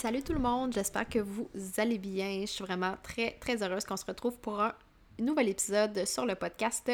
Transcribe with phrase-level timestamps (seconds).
[0.00, 2.42] Salut tout le monde, j'espère que vous allez bien.
[2.42, 4.72] Je suis vraiment très très heureuse qu'on se retrouve pour un
[5.18, 6.88] nouvel épisode sur le podcast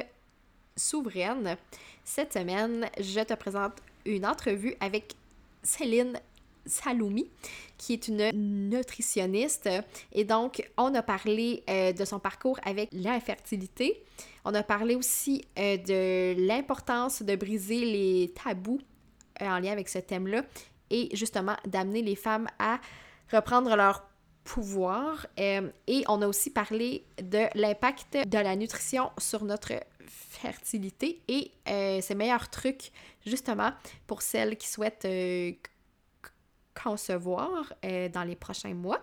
[0.74, 1.58] Souveraine.
[2.02, 3.74] Cette semaine, je te présente
[4.06, 5.16] une entrevue avec
[5.62, 6.19] Céline
[6.64, 7.28] Saloumi,
[7.77, 8.30] qui est une
[8.70, 9.68] nutritionniste.
[10.12, 14.02] Et donc, on a parlé euh, de son parcours avec l'infertilité.
[14.46, 18.80] On a parlé aussi euh, de l'importance de briser les tabous
[19.42, 20.42] euh, en lien avec ce thème-là
[20.90, 22.80] et justement d'amener les femmes à
[23.32, 24.06] reprendre leur
[24.44, 25.27] pouvoir.
[25.38, 29.72] et on a aussi parlé de l'impact de la nutrition sur notre
[30.06, 31.50] fertilité et
[32.02, 32.92] ses meilleurs trucs
[33.24, 33.72] justement
[34.06, 35.06] pour celles qui souhaitent
[36.74, 39.00] concevoir euh, dans les prochains mois.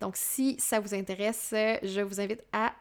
[0.00, 2.74] Donc, si ça vous intéresse, je vous invite à,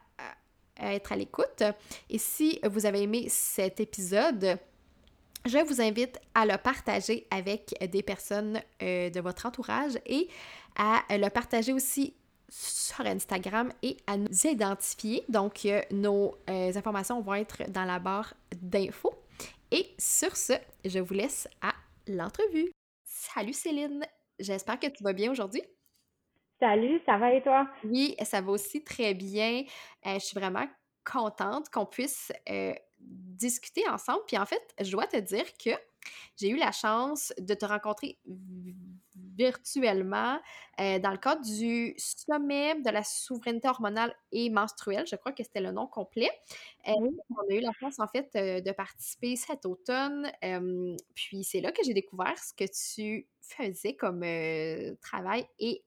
[0.79, 1.63] être à l'écoute.
[2.09, 4.57] Et si vous avez aimé cet épisode,
[5.45, 10.27] je vous invite à le partager avec des personnes euh, de votre entourage et
[10.77, 12.15] à le partager aussi
[12.49, 15.23] sur Instagram et à nous identifier.
[15.27, 19.13] Donc, euh, nos informations vont être dans la barre d'infos.
[19.71, 20.53] Et sur ce,
[20.85, 21.73] je vous laisse à
[22.07, 22.71] l'entrevue.
[23.03, 24.05] Salut Céline!
[24.39, 25.63] J'espère que tu vas bien aujourd'hui.
[26.59, 27.67] Salut, ça va et toi?
[27.83, 29.63] Oui, ça va aussi très bien.
[30.05, 30.67] Euh, je suis vraiment
[31.03, 32.31] contente qu'on puisse
[33.03, 34.21] euh, discuter ensemble.
[34.27, 35.71] Puis en fait, je dois te dire que
[36.37, 38.17] j'ai eu la chance de te rencontrer
[39.35, 40.39] virtuellement
[40.79, 45.05] euh, dans le cadre du sommet de la souveraineté hormonale et menstruelle.
[45.07, 46.29] Je crois que c'était le nom complet.
[46.85, 47.11] on
[47.49, 50.31] a eu la chance, en fait, de participer cet automne.
[51.15, 54.21] puis c'est là que j'ai découvert ce que tu faisais comme
[55.01, 55.83] travail et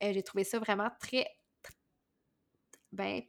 [0.00, 1.26] j'ai trouvé ça vraiment très,
[2.92, 3.22] ben,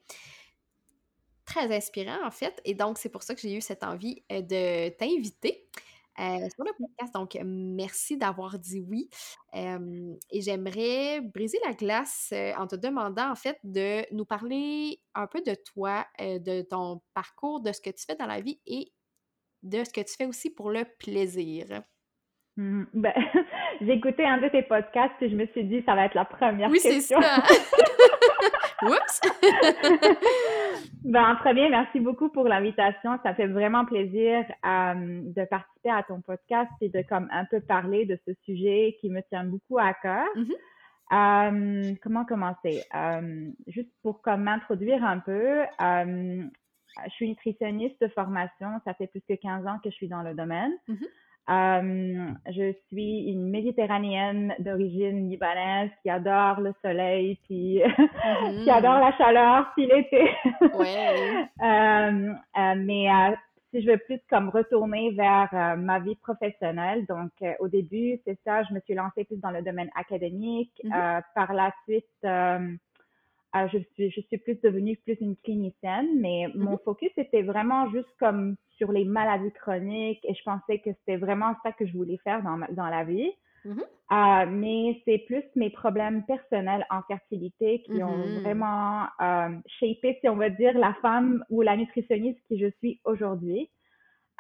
[1.56, 2.62] très inspirant en fait.
[2.66, 5.66] Et donc, c'est pour ça que j'ai eu cette envie de t'inviter.
[6.18, 7.14] sur le podcast.
[7.14, 9.10] Donc, merci d'avoir dit oui.
[9.54, 15.42] et j'aimerais briser la glace en te demandant, en fait, de nous parler un peu
[15.42, 18.92] de toi, de ton parcours, de ce que tu fais dans la vie et
[19.64, 21.82] de ce que tu fais aussi pour le plaisir.
[22.58, 23.14] Mmh, ben,
[23.82, 26.24] j'ai écouté un de tes podcasts et je me suis dit, ça va être la
[26.24, 27.18] première oui, question.
[27.18, 27.76] Oui, c'est ça.
[28.84, 29.22] Oups!
[31.06, 33.20] ben, premier, merci beaucoup pour l'invitation.
[33.24, 37.62] Ça fait vraiment plaisir euh, de participer à ton podcast et de comme un peu
[37.62, 40.26] parler de ce sujet qui me tient beaucoup à cœur.
[40.36, 41.92] Mm-hmm.
[41.92, 42.84] Euh, comment commencer?
[42.96, 48.68] Euh, juste pour comme m'introduire un peu, je suis nutritionniste de formation.
[48.84, 50.72] Ça fait plus que 15 ans que je suis dans le domaine.
[50.90, 51.08] Mm-hmm.
[51.47, 57.81] Euh, je suis une méditerranéenne d'origine libanaise qui adore le soleil, puis
[58.63, 60.23] qui adore la chaleur, puis l'été.
[60.73, 61.47] ouais.
[61.63, 63.07] euh, euh, mais
[63.72, 68.63] si je veux plus comme retourner vers ma vie professionnelle, donc au début, c'est ça,
[68.63, 70.72] je me suis lancée plus dans le domaine académique.
[70.83, 71.22] Mm-hmm.
[71.35, 72.06] par la suite,
[73.72, 76.84] je suis, je suis plus devenue plus une clinicienne, mais mon mm-hmm.
[76.84, 81.54] focus était vraiment juste comme sur les maladies chroniques et je pensais que c'était vraiment
[81.64, 83.32] ça que je voulais faire dans, dans la vie.
[83.66, 83.82] Mm-hmm.
[84.12, 88.42] Euh, mais c'est plus mes problèmes personnels en fertilité qui ont mm-hmm.
[88.42, 89.50] vraiment euh,
[89.80, 93.69] shapé, si on veut dire, la femme ou la nutritionniste qui je suis aujourd'hui.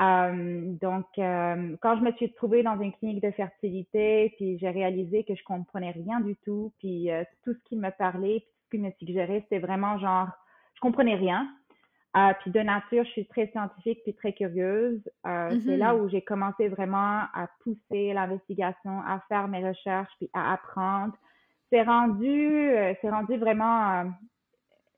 [0.01, 4.69] Euh, donc, euh, quand je me suis trouvée dans une clinique de fertilité, puis j'ai
[4.69, 7.07] réalisé que je comprenais rien du tout, puis
[7.43, 10.27] tout ce qui me parlait, puis qui me suggérait, c'était vraiment genre,
[10.75, 11.47] je comprenais rien.
[12.17, 15.01] Euh, puis de nature, je suis très scientifique puis très curieuse.
[15.27, 15.99] Euh, c'est là mm-hmm.
[15.99, 21.13] où j'ai commencé vraiment à pousser l'investigation, à faire mes recherches puis à apprendre.
[21.71, 24.05] C'est rendu, euh, c'est rendu vraiment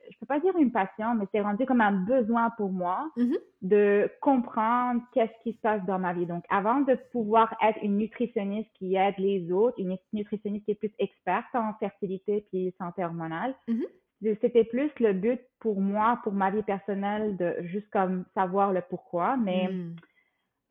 [0.09, 3.37] je peux pas dire une passion, mais c'est rendu comme un besoin pour moi mm-hmm.
[3.63, 6.25] de comprendre qu'est-ce qui se passe dans ma vie.
[6.25, 10.75] Donc, avant de pouvoir être une nutritionniste qui aide les autres, une nutritionniste qui est
[10.75, 14.37] plus experte en fertilité puis santé hormonale, mm-hmm.
[14.41, 18.81] c'était plus le but pour moi, pour ma vie personnelle, de juste comme savoir le
[18.81, 19.37] pourquoi.
[19.37, 19.95] Mais mm.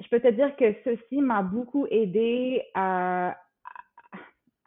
[0.03, 3.37] je peux te dire que ceci m'a beaucoup aidé à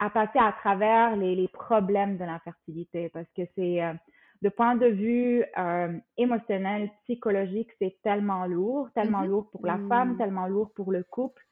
[0.00, 3.92] à passer à travers les, les problèmes de l'infertilité parce que c'est euh,
[4.42, 9.28] de point de vue euh, émotionnel, psychologique, c'est tellement lourd, tellement mm-hmm.
[9.28, 10.18] lourd pour la femme, mm.
[10.18, 11.42] tellement lourd pour le couple.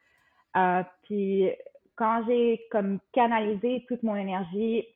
[0.57, 1.51] Euh, puis
[1.97, 4.87] quand j'ai comme canalisé toute mon énergie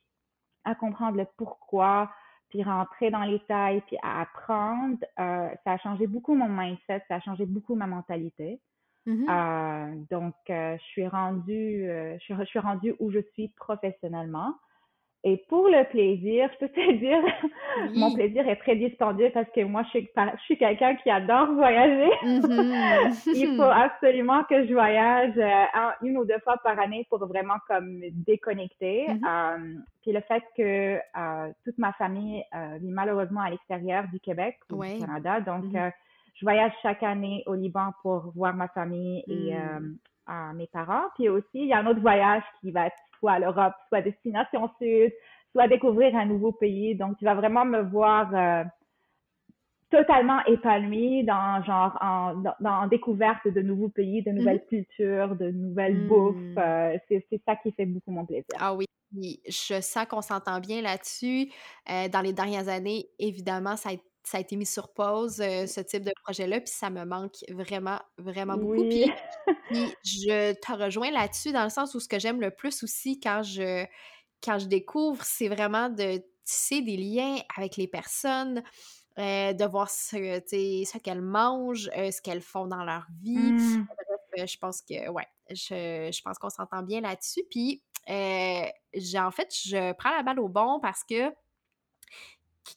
[0.65, 2.09] à comprendre le pourquoi,
[2.49, 7.03] puis rentrer dans les tailles, puis à apprendre, euh, ça a changé beaucoup mon mindset,
[7.07, 8.61] ça a changé beaucoup ma mentalité.
[9.05, 13.19] Mmh euh, donc, euh, je suis rendue, euh, je, suis, je suis rendue où je
[13.33, 14.55] suis professionnellement.
[15.25, 17.23] Et pour le plaisir, je peux te dire,
[17.95, 21.51] mon plaisir est très dispendieux parce que moi, je suis, je suis quelqu'un qui adore
[21.53, 22.11] voyager.
[22.23, 25.39] Mmh Il faut absolument que je voyage
[26.01, 29.07] une ou deux fois par année pour vraiment comme déconnecter.
[29.07, 30.99] Mmh puis le fait que
[31.63, 32.43] toute ma famille
[32.81, 35.63] vit malheureusement à l'extérieur du Québec ou du Canada, donc
[36.35, 41.05] je voyage chaque année au Liban pour voir ma famille et euh, mes parents.
[41.15, 44.01] Puis aussi, il y a un autre voyage qui va être soit à l'Europe, soit
[44.01, 45.13] destination sud,
[45.53, 46.95] soit découvrir un nouveau pays.
[46.95, 48.63] Donc, tu vas vraiment me voir euh,
[49.89, 54.69] totalement épanouie dans genre en, dans, découverte de nouveaux pays, de nouvelles hmm.
[54.69, 56.35] cultures, de nouvelles bouffes.
[56.35, 56.57] Hmm.
[56.57, 58.45] Euh, c'est ça qui fait beaucoup mon plaisir.
[58.59, 58.85] Ah oui.
[59.15, 61.51] Je sens qu'on s'entend bien là-dessus.
[61.87, 65.67] dans les dernières années, évidemment, ça a été ça a été mis sur pause, euh,
[65.67, 68.87] ce type de projet-là, puis ça me manque vraiment, vraiment beaucoup.
[68.87, 69.11] Puis,
[70.05, 73.43] je te rejoins là-dessus dans le sens où ce que j'aime le plus aussi quand
[73.43, 73.85] je,
[74.41, 78.63] quand je découvre, c'est vraiment de tisser des liens avec les personnes,
[79.19, 83.37] euh, de voir ce, ce qu'elles mangent, euh, ce qu'elles font dans leur vie.
[83.37, 83.85] Mmh.
[84.35, 87.43] Bref, je pense que, ouais, je, je pense qu'on s'entend bien là-dessus.
[87.51, 91.29] Puis, en fait, je prends la balle au bon parce que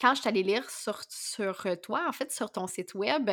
[0.00, 3.30] quand je suis allée lire sur, sur euh, toi, en fait, sur ton site web,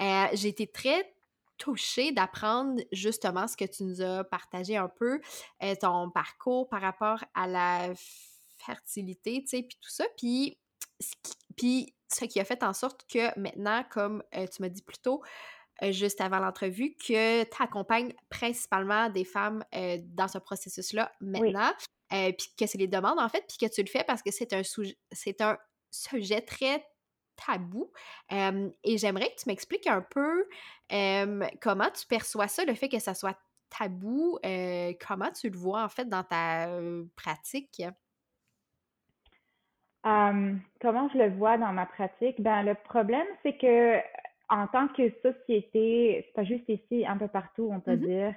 [0.00, 1.12] euh, j'ai été très
[1.58, 5.20] touchée d'apprendre justement ce que tu nous as partagé un peu,
[5.62, 7.92] euh, ton parcours par rapport à la
[8.58, 10.04] fertilité, tu sais, puis tout ça.
[10.16, 10.58] Puis,
[11.56, 15.22] puis ce qui a fait en sorte que maintenant, comme tu m'as dit plus tôt,
[15.82, 21.72] juste avant l'entrevue, que tu accompagnes principalement des femmes dans ce processus-là maintenant,
[22.10, 24.52] puis que c'est les demandes en fait, puis que tu le fais parce que c'est
[24.52, 24.62] un,
[25.12, 25.58] c'est un
[25.96, 26.84] sujet très
[27.36, 27.90] tabou.
[28.30, 30.48] et j'aimerais que tu m'expliques un peu
[31.60, 33.38] comment tu perçois ça, le fait que ça soit
[33.68, 34.38] tabou,
[35.06, 36.68] comment tu le vois en fait dans ta
[37.16, 37.82] pratique?
[40.80, 42.40] comment je le vois dans ma pratique?
[42.40, 43.98] Ben, le problème, c'est que
[44.48, 48.34] en tant que société, c'est pas juste ici, un peu partout, on peut mmh dire,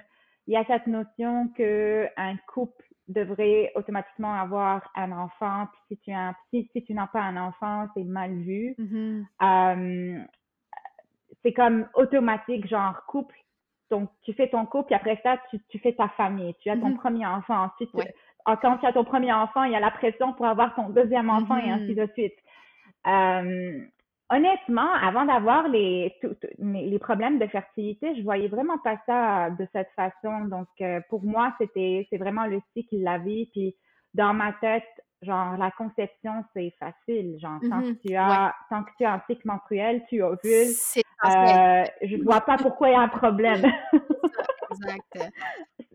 [0.48, 5.66] il y a cette notion qu'un couple devrait automatiquement avoir un enfant.
[5.72, 8.74] Puis si tu as, si, tu n'as pas un enfant, c'est mal vu.
[8.78, 9.24] Mm-hmm.
[9.42, 10.24] Euh,
[11.42, 13.36] c'est comme automatique, genre couple.
[13.90, 16.54] Donc tu fais ton couple, puis après ça, tu, tu fais ta famille.
[16.60, 16.96] Tu as ton mm-hmm.
[16.96, 17.64] premier enfant.
[17.64, 17.90] Ensuite,
[18.46, 21.30] quand tu as ton premier enfant, il y a la pression pour avoir ton deuxième
[21.30, 22.06] enfant et ainsi mm-hmm.
[22.06, 22.36] de suite.
[23.06, 23.80] Euh,
[24.30, 26.16] honnêtement, avant d'avoir les,
[26.58, 30.46] les problèmes de fertilité, je voyais vraiment pas ça de cette façon.
[30.46, 33.46] Donc, euh, pour moi, c'était, c'est vraiment le cycle de la vie.
[33.52, 33.74] Puis,
[34.14, 34.84] dans ma tête,
[35.22, 37.38] genre, la conception, c'est facile.
[37.40, 38.06] Genre, tant, que mm-hmm.
[38.06, 40.74] tu as, tant que tu as un cycle menstruel, tu ovules.
[41.24, 43.64] Euh, je vois pas pourquoi il y a un problème.
[44.70, 45.32] exact.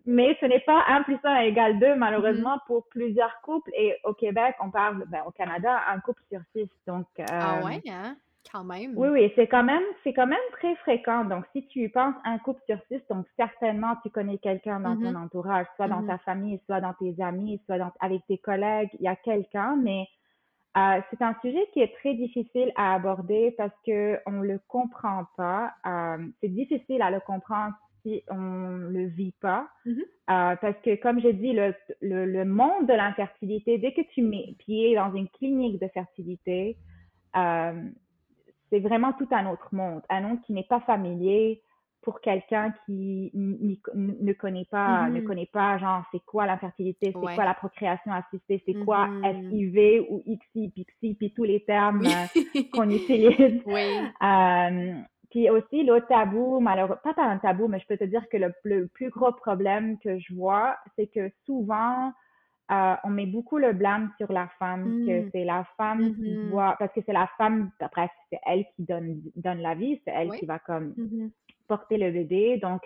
[0.08, 2.68] Mais ce n'est pas 1 plus 1 égale 2, malheureusement, mm-hmm.
[2.68, 3.72] pour plusieurs couples.
[3.76, 6.70] Et au Québec, on parle, ben, au Canada, un couple sur six.
[6.86, 8.16] Donc, ah ouais, hein?
[8.96, 11.26] Oui, oui, c'est quand même, c'est quand même très fréquent.
[11.26, 15.12] Donc, si tu penses un couple sur six, donc certainement tu connais quelqu'un dans ton
[15.12, 15.26] mm-hmm.
[15.26, 16.08] entourage, soit dans mm-hmm.
[16.08, 20.08] ta famille, soit dans tes amis, soit avec tes collègues, il y a quelqu'un, mais
[20.78, 25.26] euh, c'est un sujet qui est très difficile à aborder parce que on le comprend
[25.38, 25.74] pas.
[25.86, 29.68] Euh, c'est difficile à le comprendre si on le vit pas.
[29.86, 30.02] Mm-hmm.
[30.02, 34.22] Euh, parce que, comme j'ai dit, le, le, le, monde de l'infertilité, dès que tu
[34.22, 36.78] mets pied dans une clinique de fertilité,
[38.70, 41.62] c'est vraiment tout un autre monde, un monde qui n'est pas familier
[42.06, 45.24] pour quelqu'un qui ne connaît pas, ne mm-hmm.
[45.24, 49.50] connaît pas, genre, c'est quoi l'infertilité, c'est quoi la procréation assistée, c'est quoi mm-hmm.
[49.50, 53.64] SIV ou XI, PIXI, puis tous les termes euh, qu'on utilise.
[53.68, 54.94] Euh,
[55.32, 58.54] puis aussi, l'autre tabou, malheureusement, pas un tabou, mais je peux te dire que le,
[58.64, 62.14] le plus gros problème que je vois, c'est que souvent,
[62.72, 65.30] euh, on met beaucoup le blâme sur la femme, que mmh.
[65.32, 68.84] c'est la femme qui mmh voit, parce que c'est la femme, après, c'est elle qui
[68.84, 71.30] donne, donne la vie, c'est elle qui va comme mmh
[71.68, 72.58] porter le bébé.
[72.58, 72.84] Donc,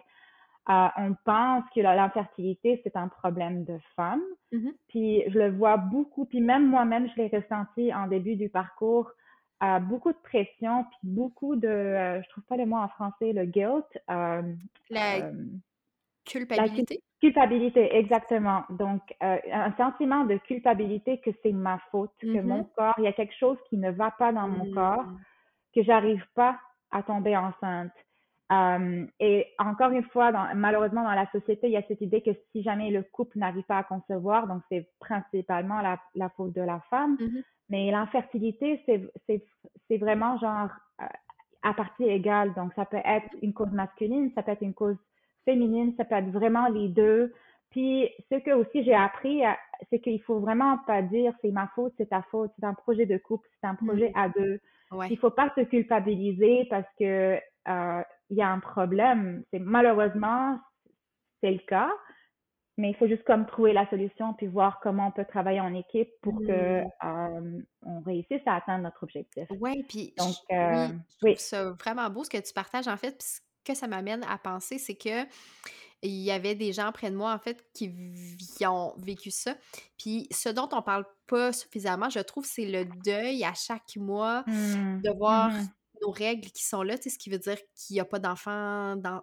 [0.69, 4.21] euh, on pense que l'infertilité, c'est un problème de femme.
[4.87, 9.11] Puis, je le vois beaucoup, puis même moi-même, je l'ai ressenti en début du parcours,
[9.63, 13.45] euh, beaucoup de pression, puis beaucoup de, je trouve pas le mot en français, le
[13.45, 13.85] guilt.
[14.07, 15.31] la
[16.29, 17.01] culpabilité?
[17.19, 18.63] Culpabilité, exactement.
[18.69, 22.43] Donc, euh, un sentiment de culpabilité que c'est ma faute, que mm-hmm.
[22.43, 25.19] mon corps, il y a quelque chose qui ne va pas dans mon corps, mm.
[25.75, 26.59] que j'arrive pas
[26.91, 27.91] à tomber enceinte.
[28.51, 32.21] Euh, et encore une fois, dans, malheureusement, dans la société, il y a cette idée
[32.21, 36.53] que si jamais le couple n'arrive pas à concevoir, donc c'est principalement la, la, faute
[36.53, 37.15] de la femme.
[37.15, 37.43] Mm-hmm.
[37.69, 40.69] Mais l'infertilité, c'est vraiment genre
[41.01, 41.05] euh,
[41.61, 42.53] à partie égale.
[42.55, 44.97] Donc, ça peut être une cause masculine, ça peut être une cause
[45.49, 47.33] féminine, ça peut être vraiment les deux.
[47.71, 49.51] Puis ce que aussi j'ai appris, euh,
[49.89, 53.05] c'est qu'il faut vraiment pas dire c'est ma faute, c'est ta faute, c'est un projet
[53.05, 54.19] de couple, c'est un projet mm.
[54.19, 54.59] à deux.
[55.09, 59.43] Il faut pas se culpabiliser parce que euh, il y a un problème.
[59.51, 60.59] C'est malheureusement
[61.41, 61.91] c'est le cas,
[62.77, 65.75] mais il faut juste comme trouver la solution puis voir comment on peut travailler en
[65.75, 66.91] équipe pour que mm.
[67.05, 69.47] euh, on réussisse à atteindre notre objectif.
[69.59, 70.35] Ouais, puis donc
[71.21, 74.77] oui, c'est vraiment beau ce que tu partages en fait que ça m'amène à penser,
[74.77, 75.25] c'est que
[76.01, 77.91] il y avait des gens près de moi, en fait, qui
[78.65, 79.57] ont vécu ça.
[79.97, 84.43] Puis ce dont on parle pas suffisamment, je trouve, c'est le deuil à chaque mois
[84.47, 85.01] mmh.
[85.01, 85.67] de voir mmh
[86.01, 88.19] nos règles qui sont là, tu sais, ce qui veut dire qu'il n'y a pas
[88.19, 89.21] d'enfant dans,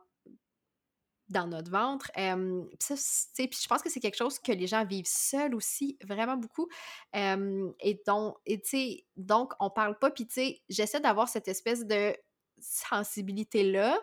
[1.29, 2.11] dans notre ventre.
[2.15, 6.69] puis je pense que c'est quelque chose que les gens vivent seuls aussi, vraiment beaucoup.
[7.15, 12.17] et donc, et, donc, on parle pas, puis tu sais, j'essaie d'avoir cette espèce de
[12.59, 13.99] sensibilité-là,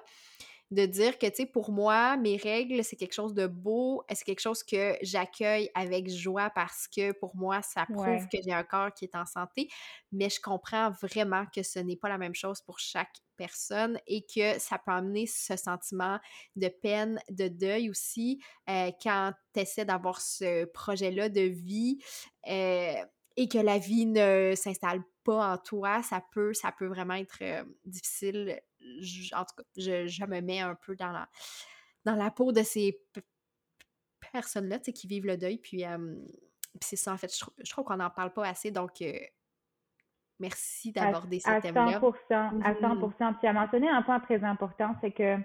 [0.74, 4.24] de dire que, tu sais, pour moi, mes règles, c'est quelque chose de beau, c'est
[4.24, 8.64] quelque chose que j'accueille avec joie parce que pour moi, ça prouve que j'ai un
[8.64, 9.70] corps qui est en santé,
[10.12, 14.26] mais je comprends vraiment que ce n'est pas la même chose pour chaque personne et
[14.26, 16.20] que ça peut amener ce sentiment
[16.56, 22.00] de peine, de deuil aussi euh, quand tu essaies d'avoir ce projet-là de vie.
[22.48, 22.96] Euh,
[23.36, 27.40] et que la vie ne s'installe pas en toi, ça peut, ça peut vraiment être
[27.42, 28.60] euh, difficile.
[29.34, 31.30] en tout cas, je, me mets un peu dans la,
[32.06, 33.02] dans la peau de ces
[34.32, 35.58] personnes-là qui vivent le deuil.
[35.58, 35.84] Puis,
[36.82, 38.72] c'est ça, en fait, je, trouve qu'on n'en parle pas assez.
[38.72, 39.14] Donc, euh,
[40.40, 41.84] merci d'aborder ce thème-là.
[41.84, 42.96] À 100%, à 100%.
[42.96, 43.10] Mmh.
[43.10, 45.38] Puis, tu as mentionné un point très important, c'est que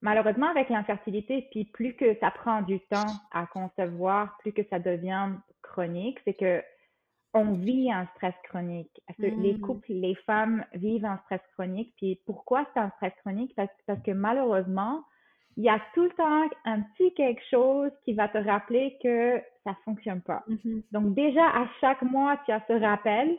[0.00, 4.78] malheureusement, avec l'infertilité, puis plus que ça prend du temps à concevoir, plus que ça
[4.78, 5.30] devient
[5.62, 6.62] chronique, c'est que
[7.36, 9.00] on vit un stress chronique.
[9.18, 9.60] Les mmh.
[9.60, 11.92] couples, les femmes vivent un stress chronique?
[11.96, 13.54] Puis pourquoi c'est un stress chronique?
[13.54, 15.02] Parce, que malheureusement,
[15.56, 19.40] il y a tout le temps un petit quelque chose qui va te rappeler que
[19.64, 20.44] ça fonctionne pas.
[20.48, 23.36] Mmh Donc déjà, à chaque mois, tu as ce rappel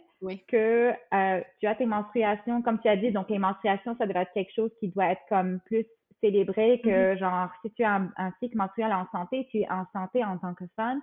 [0.47, 4.21] que euh, tu as tes menstruations, comme tu as dit, donc les menstruations, ça doit
[4.21, 5.85] être quelque chose qui doit être comme plus
[6.21, 9.69] célébré que mmh genre si tu as un, un cycle menstruel en santé, tu es
[9.69, 11.01] en santé en tant que femme,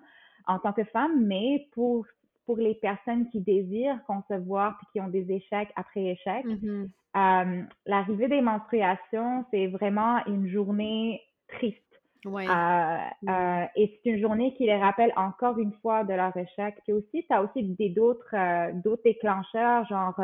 [0.48, 2.04] en tant que femme, mais pour
[2.46, 6.46] pour les personnes qui désirent concevoir puis qui ont des échecs après échecs.
[6.46, 6.88] Mm-hmm.
[7.16, 11.80] Euh, l'arrivée des menstruations, c'est vraiment une journée triste.
[12.24, 12.46] Ouais.
[12.48, 12.96] Euh,
[13.28, 16.74] euh, et c'est une journée qui les rappelle encore une fois de leur échec.
[16.84, 18.34] Puis aussi, tu as aussi des d'autres
[18.82, 20.18] d'autres déclencheurs, genre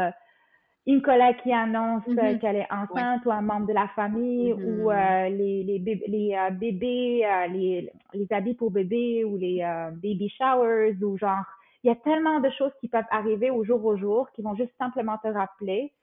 [0.86, 2.38] une collègue qui annonce mm-hmm.
[2.38, 5.36] qu'elle est enceinte ou un membre de la famille ou mm-hmm.
[5.36, 9.60] les, les, bébés, les bébés les, les habits pour bébés ou les
[10.02, 11.44] baby showers ou genre
[11.82, 14.54] il y a tellement de choses qui peuvent arriver au jour au jour qui vont
[14.54, 15.94] juste simplement te rappeler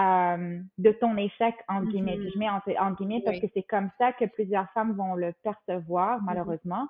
[0.00, 2.16] euh, de ton échec, en guillemets.
[2.16, 2.32] Mm-hmm.
[2.32, 6.18] Je mets en, guillemets parce que c'est comme ça que plusieurs femmes vont le percevoir,
[6.18, 6.24] mm-hmm.
[6.24, 6.88] malheureusement.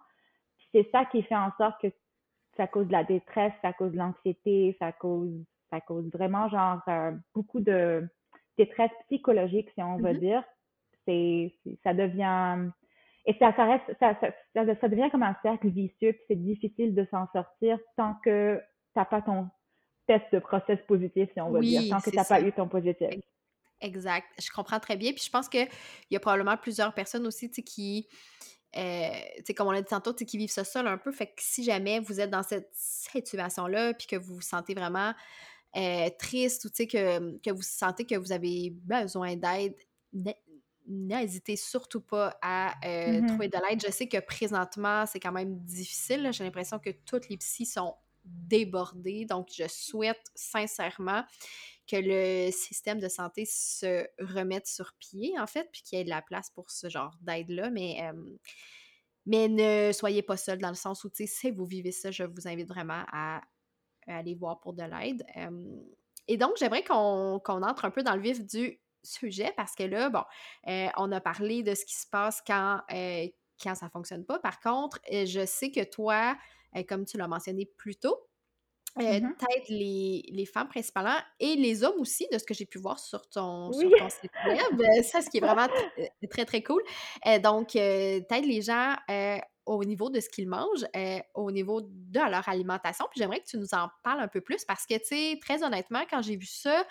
[0.73, 1.88] C'est ça qui fait en sorte que
[2.56, 5.32] ça cause de la détresse, ça cause de l'anxiété, ça cause,
[5.70, 8.09] ça cause vraiment genre euh, beaucoup de
[8.56, 10.18] détresse psychologique, si on veut mm-hmm.
[10.18, 10.44] dire.
[11.06, 12.70] C'est, ça devient
[13.30, 16.96] et ça, ça reste, ça, ça, ça, devient comme un cercle vicieux, puis c'est difficile
[16.96, 18.60] de s'en sortir tant que
[18.92, 19.49] t'as pas ton
[20.08, 23.08] test de process positif, si on veut dire, tant que t'as pas eu ton positif.
[23.80, 24.26] Exact.
[24.40, 25.12] Je comprends très bien.
[25.12, 25.68] Puis je pense qu'il
[26.10, 28.08] y a probablement plusieurs personnes aussi qui,
[28.76, 29.08] euh,
[29.56, 31.12] comme on l'a dit tantôt, qui vivent ça seul un peu.
[31.12, 35.14] Fait que si jamais vous êtes dans cette situation-là, puis que vous vous sentez vraiment
[35.76, 39.76] euh, triste ou que, que vous sentez que vous avez besoin d'aide,
[40.90, 43.82] n'hésitez surtout pas à euh, mmh trouver de l'aide.
[43.85, 46.30] Je sais que présentement, c'est quand même difficile.
[46.32, 47.94] J'ai l'impression que toutes les psys sont
[48.25, 49.25] débordées.
[49.25, 51.25] Donc, je souhaite sincèrement
[51.87, 56.04] que le système de santé se remette sur pied, en fait, puis qu'il y ait
[56.04, 57.70] de la place pour ce genre d'aide-là.
[57.70, 58.02] Mais
[59.26, 62.11] mais ne soyez pas seul dans le sens où, tu sais, si vous vivez ça,
[62.11, 63.42] je vous invite vraiment à,
[64.06, 65.25] aller voir pour de l'aide.
[66.26, 70.11] et donc, j'aimerais qu'on entre un peu dans le vif du sujet parce que là,
[70.11, 70.23] bon,
[70.97, 72.80] on a parlé de ce qui se passe quand,
[73.62, 74.38] quand ça fonctionne pas.
[74.38, 76.37] Par contre, je sais que toi,
[76.88, 78.30] comme tu l'as mentionné plus tôt,
[78.99, 82.66] euh, mmh t'aides les, les, femmes principalement et les hommes aussi, de ce que j'ai
[82.66, 84.80] pu voir sur ton, sur ton site web.
[84.80, 86.83] Euh, ça, ce qui est vraiment euh, très, très cool.
[87.42, 88.97] donc, t'aides les gens
[89.66, 90.87] au niveau de ce qu'ils mangent,
[91.35, 93.07] au niveau de leur alimentation.
[93.11, 95.62] Puis j'aimerais que tu nous en parles un peu plus parce que, tu sais, très
[95.62, 96.85] honnêtement, quand j'ai vu ça,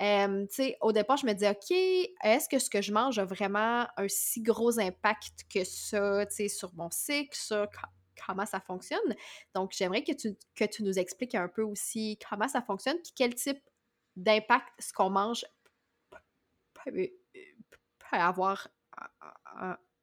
[0.00, 4.08] au départ, je me dis, OK, est-ce que ce que je mange a vraiment un
[4.08, 7.68] si gros impact que ça, sur mon cycle, sur
[8.26, 9.14] comment ça fonctionne?
[9.54, 13.12] Donc, j'aimerais que tu, que tu nous expliques un peu aussi comment ça fonctionne, puis
[13.14, 13.60] quel type
[14.16, 15.44] d'impact ce qu'on mange
[16.72, 17.10] peut,
[18.12, 18.68] avoir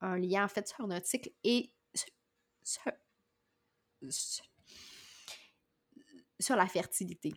[0.02, 1.72] un, lien en fait sur notre cycle et
[6.40, 7.34] sur la fertilité.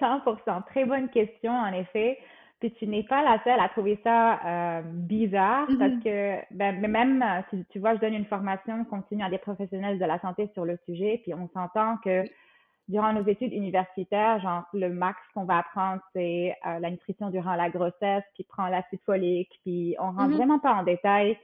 [0.00, 0.64] 100%.
[0.66, 2.18] Très bonne question, en effet.
[2.60, 6.02] Puis tu n'es pas la seule à trouver ça euh, bizarre parce mm-hmm.
[6.02, 9.98] que ben, même euh, si tu vois, je donne une formation continue à des professionnels
[9.98, 12.24] de la santé sur le sujet, puis on s'entend que
[12.88, 17.54] durant nos études universitaires, genre le max qu'on va apprendre, c'est euh, la nutrition durant
[17.54, 20.36] la grossesse, puis prendre l'acide folique, puis on rentre mm-hmm.
[20.36, 21.36] vraiment pas en détail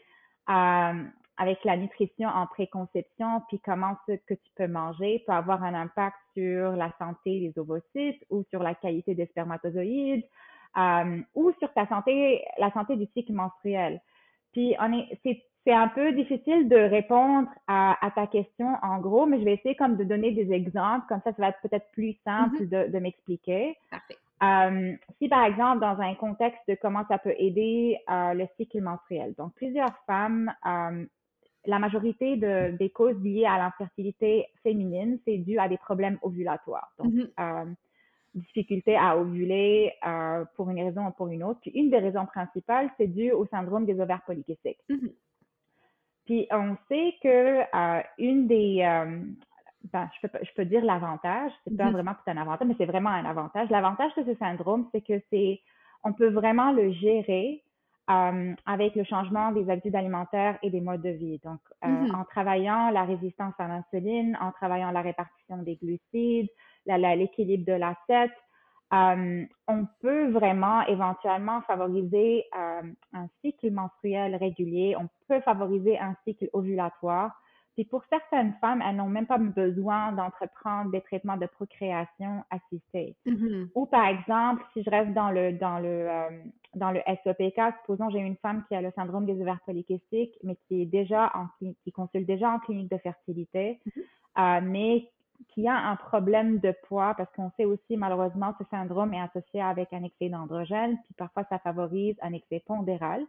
[1.40, 5.72] avec la nutrition en préconception, puis comment ce que tu peux manger peut avoir un
[5.72, 10.24] impact sur la santé des ovocytes ou sur la qualité des spermatozoïdes
[10.76, 14.02] euh, ou sur ta santé, la santé du cycle menstruel.
[14.52, 18.98] Puis on est, c'est, c'est un peu difficile de répondre à, à, ta question en
[18.98, 21.60] gros, mais je vais essayer comme de donner des exemples, comme ça, ça va être
[21.62, 22.86] peut-être plus simple mm-hmm.
[22.86, 23.78] de, de m'expliquer.
[23.90, 24.18] Parfait.
[24.42, 28.80] Euh, si par exemple dans un contexte de comment ça peut aider euh, le cycle
[28.80, 29.34] menstruel.
[29.36, 31.04] Donc plusieurs femmes, euh,
[31.66, 36.92] la majorité de, des causes liées à l'infertilité féminine, c'est dû à des problèmes ovulatoires.
[36.98, 37.30] Donc mm-hmm.
[37.40, 37.74] euh,
[38.34, 41.60] difficulté à ovuler euh, pour une raison ou pour une autre.
[41.60, 44.80] Puis une des raisons principales, c'est dû au syndrome des ovaires polykystiques.
[44.88, 45.12] Mm-hmm.
[46.26, 49.20] Puis on sait que euh, une des, euh,
[49.92, 51.92] ben, je, peux, je peux dire l'avantage, c'est pas mm-hmm.
[51.92, 53.68] vraiment un avantage, mais c'est vraiment un avantage.
[53.70, 55.60] L'avantage de ce syndrome, c'est que c'est,
[56.04, 57.62] on peut vraiment le gérer
[58.10, 61.40] euh, avec le changement des habitudes alimentaires et des modes de vie.
[61.44, 62.14] Donc, euh, mm-hmm.
[62.14, 66.48] en travaillant la résistance à l'insuline, en travaillant la répartition des glucides,
[66.86, 68.32] l'équilibre de l'assiette,
[68.92, 76.16] euh, on peut vraiment éventuellement favoriser euh, un cycle menstruel régulier, on peut favoriser un
[76.24, 77.40] cycle ovulatoire.
[77.80, 83.16] Puis pour certaines femmes, elles n'ont même pas besoin d'entreprendre des traitements de procréation assistée.
[83.24, 83.70] Mm-hmm.
[83.74, 86.28] Ou par exemple, si je reste dans le dans le euh,
[86.74, 90.58] dans le SOPK, supposons j'ai une femme qui a le syndrome des ovaires polykystiques, mais
[90.68, 91.46] qui est déjà en
[91.82, 93.80] qui consulte déjà en clinique de fertilité,
[94.36, 94.60] mm-hmm.
[94.60, 95.08] mais
[95.48, 99.62] qui a un problème de poids, parce qu'on sait aussi malheureusement ce syndrome est associé
[99.62, 103.24] avec un excès d'androgène, puis parfois ça favorise un excès pondéral.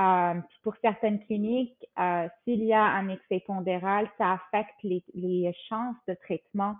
[0.00, 5.52] Euh, pour certaines cliniques, euh, s'il y a un excès pondéral, ça affecte les, les
[5.68, 6.76] chances de traitement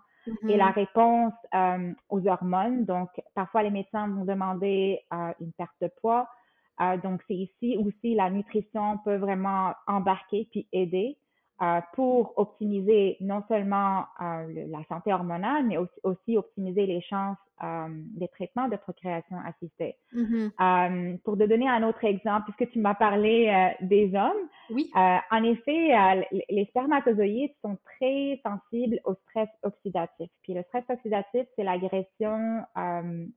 [0.48, 0.74] et la mm-hmm.
[0.74, 2.85] réponse euh, aux hormones.
[2.85, 5.00] Donc, parfois les médecins vont demander
[5.40, 6.28] une perte de poids.
[7.02, 11.18] Donc, c'est ici aussi la nutrition peut vraiment embarquer puis aider.
[11.62, 17.86] Euh, pour optimiser non seulement euh, la santé hormonale, mais aussi, optimiser les chances euh,
[17.90, 19.96] des traitements de procréation assistée.
[20.14, 21.18] Mm-hmm.
[21.18, 24.90] pour te donner un autre exemple, puisque tu m'as parlé des hommes, oui.
[24.94, 30.30] en effet, les spermatozoïdes sont très sensibles au stress oxydatif.
[30.42, 32.64] Puis le stress oxydatif, c'est l'agression,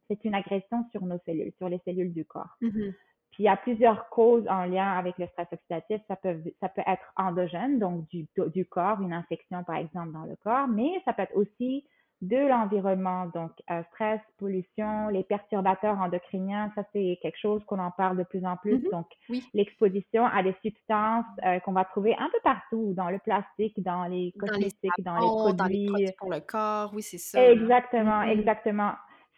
[0.08, 2.56] c'est une agression sur nos cellules, sur les cellules du corps.
[2.62, 2.94] Mm-hmm.
[3.34, 6.02] Puis il y a plusieurs causes en lien avec le stress oxydatif.
[6.08, 10.26] Ça peut, ça peut être endogène, donc du, du corps, une infection par exemple dans
[10.26, 11.84] le corps, mais ça peut être aussi
[12.22, 17.92] de l'environnement, donc euh, stress, pollution, les perturbateurs endocriniens, ça c'est quelque chose qu'on en
[17.92, 18.78] parle de plus en plus.
[18.78, 18.92] Mm-hmm.
[18.92, 19.08] Donc
[19.54, 24.06] l'exposition à des substances euh, qu'on va trouver un peu partout, dans le plastique, dans
[24.06, 25.58] les cosmétiques, dans les, produits.
[25.58, 27.44] Dans les produits pour le corps, oui c'est ça.
[27.52, 28.40] Exactement, mm-hmm.
[28.40, 28.92] exactement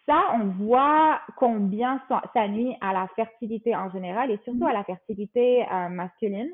[0.06, 4.84] ça, on voit combien ça, nuit à la fertilité en général et surtout à la
[4.84, 6.50] fertilité euh, masculine.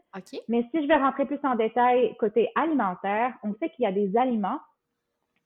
[0.48, 3.92] Mais si je vais rentrer plus en détail côté alimentaire, on sait qu'il y a
[3.92, 4.58] des aliments,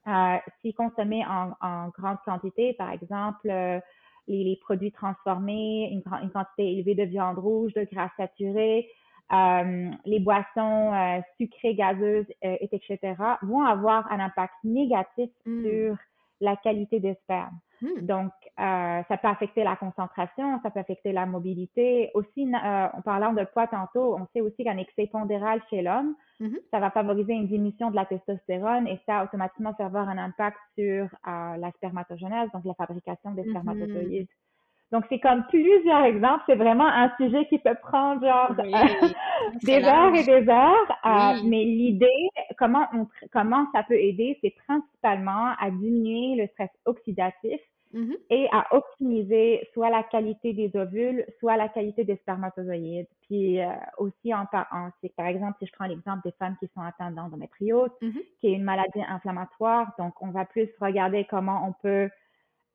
[0.07, 3.81] euh, si consommés en, grande quantité, par exemple, euh,
[4.29, 8.89] les, produits transformés, une, une, quantité élevée de viande rouge, de gras saturé,
[9.33, 12.99] euh, les boissons sucrées, gazeuses, etc.,
[13.43, 15.65] vont avoir un impact négatif mm.
[15.65, 15.97] sur
[16.41, 17.59] la qualité des spermes.
[17.83, 18.01] Hmm.
[18.01, 22.11] Donc, euh, ça peut affecter la concentration, ça peut affecter la mobilité.
[22.15, 26.15] Aussi, euh, en parlant de poids tantôt, on sait aussi qu'un excès pondéral chez l'homme,
[26.41, 26.59] Mhm.
[26.71, 30.59] ça va favoriser une diminution de la testostérone et ça automatiquement faire avoir un impact
[30.79, 33.51] sur euh, la spermatogenèse, donc la fabrication des Mhm.
[33.51, 34.29] spermatozoïdes.
[34.93, 36.43] Donc, c'est comme plusieurs exemples.
[36.47, 38.73] C'est vraiment un sujet qui peut prendre genre Oui,
[39.65, 40.97] des heures et des heures.
[41.05, 46.71] euh, mais l'idée, comment on, comment ça peut aider, c'est principalement à diminuer le stress
[46.85, 47.61] oxydatif
[47.93, 48.17] Mhm.
[48.31, 53.07] et à optimiser soit la qualité des ovules, soit la qualité des spermatozoïdes.
[53.23, 53.69] Puis euh,
[53.99, 57.15] aussi, en, par- en- par exemple, si je prends l'exemple des femmes qui sont atteintes
[57.15, 58.21] d'endométriose, Mhm.
[58.41, 62.11] qui est une maladie inflammatoire, donc on va plus regarder comment on peut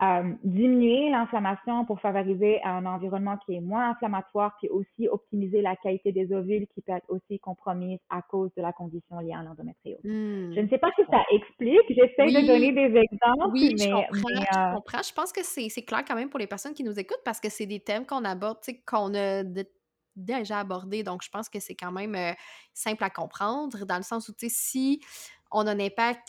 [0.02, 5.76] euh, diminuer l'inflammation pour favoriser un environnement qui est moins inflammatoire, puis aussi optimiser la
[5.76, 9.44] qualité des ovules qui peut être aussi compromise à cause de la condition liée à
[9.44, 10.00] l'endométriose.
[10.04, 10.54] Hmm.
[10.56, 12.34] Je ne sais pas si ça explique, j'essaie Oui.
[12.34, 15.02] de donner des exemples, Oui, je mais, comprends, mais, je euh, comprends.
[15.04, 17.50] Je pense que c'est clair quand même pour les personnes qui nous écoutent parce que
[17.50, 19.68] c'est des thèmes qu'on aborde, qu'on a de-
[20.16, 21.04] déjà abordés.
[21.04, 22.34] Donc, je pense que c'est quand même euh,
[22.74, 25.02] simple à comprendre dans le sens où, tu sais, si
[25.52, 26.28] on a un impact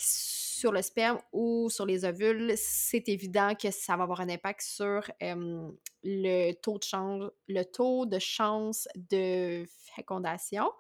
[0.63, 4.61] sur le sperme ou sur les ovules, c'est évident que ça va avoir un impact
[4.63, 5.69] sur euh,
[6.05, 9.65] le taux de chance, le taux de chance de
[9.97, 10.71] fécondation.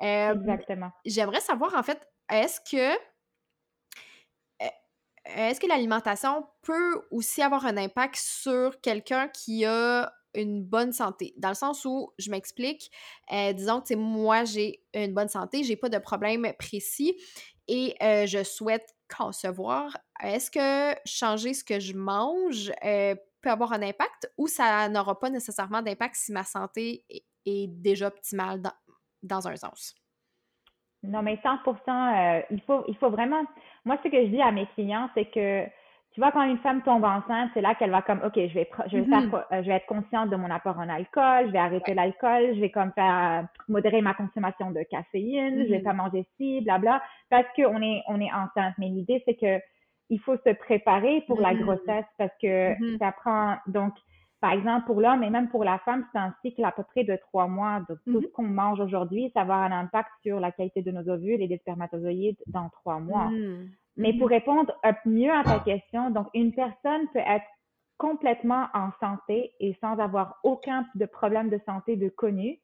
[0.00, 0.90] Euh, exactement.
[1.04, 2.00] J'aimerais savoir, en fait,
[2.32, 2.94] est-ce que
[4.62, 4.68] euh,
[5.26, 11.34] est-ce que l'alimentation peut aussi avoir un impact sur quelqu'un qui a une bonne santé?
[11.36, 12.90] Dans le sens où, je m'explique,
[13.34, 17.20] euh, disons que moi, j'ai une bonne santé, j'ai pas de problème précis
[17.68, 19.96] et euh, je souhaite concevoir.
[20.22, 25.18] Est-ce que changer ce que je mange euh, peut avoir un impact ou ça n'aura
[25.18, 27.04] pas nécessairement d'impact si ma santé
[27.44, 28.72] est, déjà optimale dans,
[29.22, 29.94] dans un sens?
[31.02, 33.44] Non, mais 100%, euh, il faut, il faut vraiment.
[33.84, 35.64] Moi, ce que je dis à mes clients, c'est que,
[36.16, 38.62] tu vois, quand une femme tombe enceinte, c'est là qu'elle va comme, OK, je vais,
[38.64, 39.10] pr- je vais Mhm.
[39.10, 42.54] faire, euh, je vais être consciente de mon apport en alcool, je vais arrêter l'alcool,
[42.54, 45.84] je vais comme faire, euh, modérer ma consommation de caféine, je vais Mhm.
[45.84, 48.72] pas manger ci, blabla, parce qu'on est, on est enceinte.
[48.78, 49.60] Mais l'idée, c'est que
[50.08, 51.60] il faut se préparer pour la Mhm.
[51.60, 52.96] grossesse parce que Mhm.
[52.98, 53.92] ça prend, donc,
[54.40, 57.04] par exemple, pour l'homme et même pour la femme, c'est un cycle à peu près
[57.04, 57.80] de trois mois.
[57.90, 58.22] Donc, tout Mhm.
[58.22, 61.42] ce qu'on mange aujourd'hui, ça va avoir un impact sur la qualité de nos ovules
[61.42, 63.32] et des spermatozoïdes dans trois mois.
[63.96, 64.72] Mais pour répondre
[65.04, 67.46] mieux à ta question, donc une personne peut être
[67.98, 72.60] complètement en santé et sans avoir aucun de problème de santé de connu,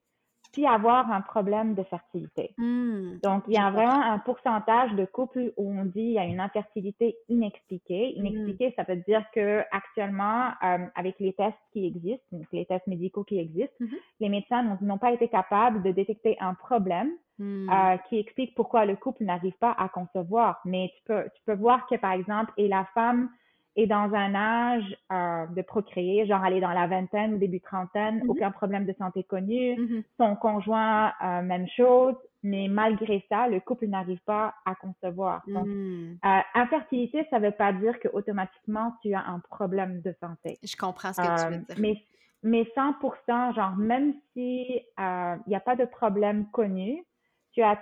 [0.52, 2.54] puis avoir un problème de fertilité.
[2.58, 3.18] Hmm.
[3.22, 6.24] Donc, il y a vraiment un pourcentage de couples où on dit il y a
[6.24, 8.14] une infertilité inexpliquée.
[8.16, 8.26] Hmm.
[8.26, 12.86] Inexpliquée, ça veut dire que actuellement, euh, avec les tests qui existent, donc les tests
[12.86, 13.96] médicaux qui existent, Mhm.
[14.20, 17.68] les médecins n'ont- n'ont pas été capables de détecter un problème Hmm.
[17.70, 20.60] euh, qui explique pourquoi le couple n'arrive pas à concevoir.
[20.66, 23.30] Mais tu peux, tu peux voir que, par exemple, et la femme
[23.76, 28.22] est dans un âge euh, de procréer, genre est dans la vingtaine ou début trentaine,
[28.22, 28.28] Mhm.
[28.28, 30.04] aucun problème de santé connu, Mhm.
[30.18, 35.42] son conjoint, euh, même chose, mais malgré ça, le couple n'arrive pas à concevoir.
[35.54, 36.14] Donc, Hmm.
[36.24, 40.58] euh, infertilité, ça veut pas dire que automatiquement tu as un problème de santé.
[40.62, 41.76] Je comprends ce que tu Euh, veux dire.
[41.78, 41.96] mais,
[42.42, 44.66] mais 100%, genre, même si
[44.98, 47.04] il n'y a pas de problème connu,
[47.52, 47.78] tu as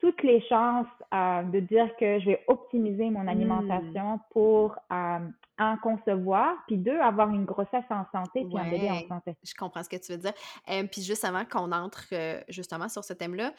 [0.00, 5.18] toutes les chances euh, de dire que je vais optimiser mon alimentation pour, euh,
[5.60, 9.06] un, concevoir, puis deux, avoir une grossesse en santé, puis un bébé en Ouais.
[9.08, 9.34] santé.
[9.42, 10.32] Je comprends ce que tu veux dire.
[10.70, 13.52] Euh, puis juste avant qu'on entre euh, justement sur ce thème-là,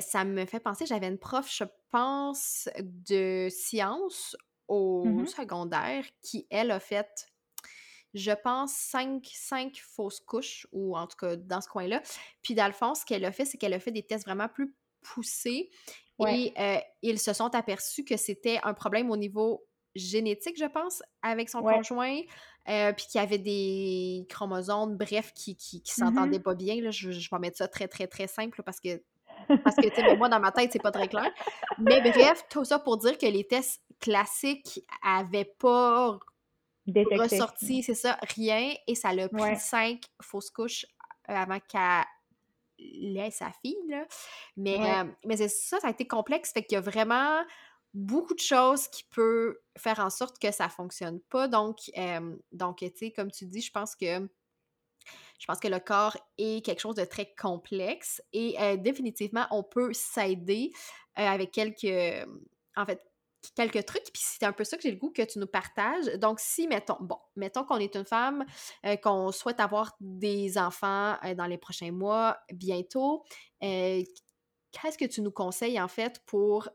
[0.00, 4.36] ça me fait penser, j'avais une prof, je pense, de sciences
[4.68, 5.26] au Mhm.
[5.26, 7.26] secondaire qui, elle, a fait,
[8.14, 12.02] je pense, cinq, cinq fausses couches, ou en tout cas dans ce coin-là.
[12.42, 14.48] Puis dans le fond, ce qu'elle a fait, c'est qu'elle a fait des tests vraiment
[14.48, 14.72] plus
[15.14, 15.70] poussés
[16.18, 16.52] Ouais.
[16.54, 21.02] et euh, ils se sont aperçus que c'était un problème au niveau génétique, je pense,
[21.22, 21.74] avec son Ouais.
[21.74, 22.20] conjoint,
[22.68, 26.80] euh, puis qu'il y avait des chromosomes, bref, qui, qui, qui s'entendaient pas bien.
[26.80, 26.90] Là.
[26.90, 29.02] Je, je vais mettre ça très, très, très simple parce que,
[29.62, 31.30] parce que tu sais, même moi, dans ma tête, c'est pas très clair.
[31.78, 36.18] Mais bref, tout ça pour dire que les tests classiques avaient pas
[36.86, 37.16] Détecté.
[37.22, 39.56] ressorti, c'est ça, rien, et ça l'a pris Ouais.
[39.56, 40.86] cinq fausses couches
[41.28, 42.04] euh, avant qu'elle
[42.78, 44.06] ait sa fille, là.
[44.56, 45.00] Mais, Ouais.
[45.00, 47.42] euh, mais c'est ça, ça a été complexe, fait qu'il y a vraiment
[47.94, 51.48] beaucoup de choses qui peuvent faire en sorte que ça fonctionne pas.
[51.48, 54.28] Donc, euh, donc tu sais, comme tu dis, je pense que
[55.38, 59.62] je pense que le corps est quelque chose de très complexe et euh, définitivement, on
[59.62, 60.72] peut s'aider
[61.14, 62.26] avec quelques,
[62.76, 63.02] en fait,
[63.54, 64.04] quelques trucs.
[64.12, 66.06] Puis c'est un peu ça que j'ai le goût que tu nous partages.
[66.18, 68.44] Donc, si, mettons, bon, mettons qu'on est une femme,
[68.84, 73.24] euh, qu'on souhaite avoir des enfants euh, dans les prochains mois, bientôt,
[73.62, 74.02] euh,
[74.72, 76.68] qu'est-ce que tu nous conseilles, en fait, pour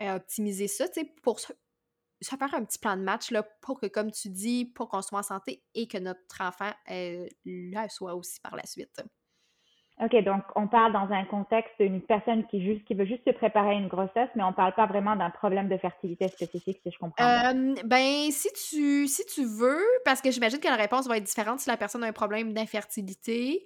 [0.00, 3.86] optimiser ça, tu sais, pour, ça faire un petit plan de match là, pour que,
[3.86, 8.40] comme tu dis, pour qu'on soit en santé et que notre enfant là soit aussi
[8.40, 9.02] par la suite?
[10.00, 13.32] OK, donc on parle dans un contexte d'une personne qui, juste, qui veut juste se
[13.32, 16.78] préparer à une grossesse, mais on ne parle pas vraiment d'un problème de fertilité spécifique,
[16.82, 17.74] si je comprends bien.
[17.84, 21.58] ben, si tu, si tu veux, parce que j'imagine que la réponse va être différente
[21.58, 23.64] si la personne a un problème d'infertilité.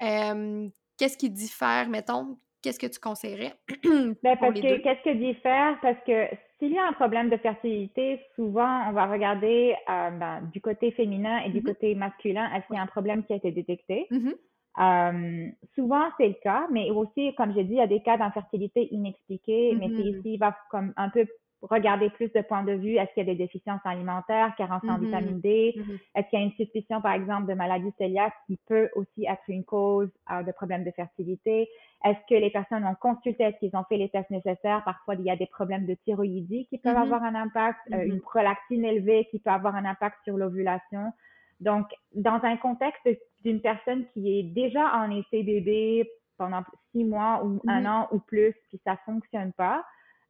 [0.00, 2.38] qu'est-ce qui diffère, mettons?
[2.62, 3.52] Qu'est-ce que tu conseillerais?
[3.84, 5.78] ben, parce que qu'est-ce que diffère?
[5.82, 10.40] Parce que s'il y a un problème de fertilité, souvent on va regarder euh, ben,
[10.50, 13.34] du côté féminin et du mmh côté masculin, est-ce qu'il y a un problème qui
[13.34, 14.06] a été détecté?
[14.10, 14.30] Mmh
[14.78, 18.16] euh, souvent, c'est le cas, mais aussi, comme j'ai dit, il y a des cas
[18.16, 20.18] d'infertilité inexpliqués, mais mm-hmm.
[20.18, 21.26] ici, il va comme un peu
[21.62, 22.96] regarder plus de points de vue.
[22.96, 25.00] Est-ce qu'il y a des déficiences alimentaires, carence en mm-hmm.
[25.00, 25.74] vitamine D?
[25.76, 25.98] Mm-hmm.
[26.14, 29.42] Est-ce qu'il y a une suspicion, par exemple, de maladie cœliaque qui peut aussi être
[29.48, 31.68] une cause euh, de problèmes de fertilité?
[32.04, 34.82] Est-ce que les personnes ont consulté, est-ce qu'ils ont fait les tests nécessaires?
[34.84, 38.20] Parfois, il y a des problèmes de thyroïdie qui peuvent avoir un impact, euh, une
[38.20, 41.12] prolactine élevée qui peut avoir un impact sur l'ovulation.
[41.60, 43.08] Donc, dans un contexte
[43.44, 47.88] d'une personne qui est déjà en essai bébé pendant six mois ou un mm-hmm.
[47.88, 49.84] an ou plus, puis ça fonctionne pas,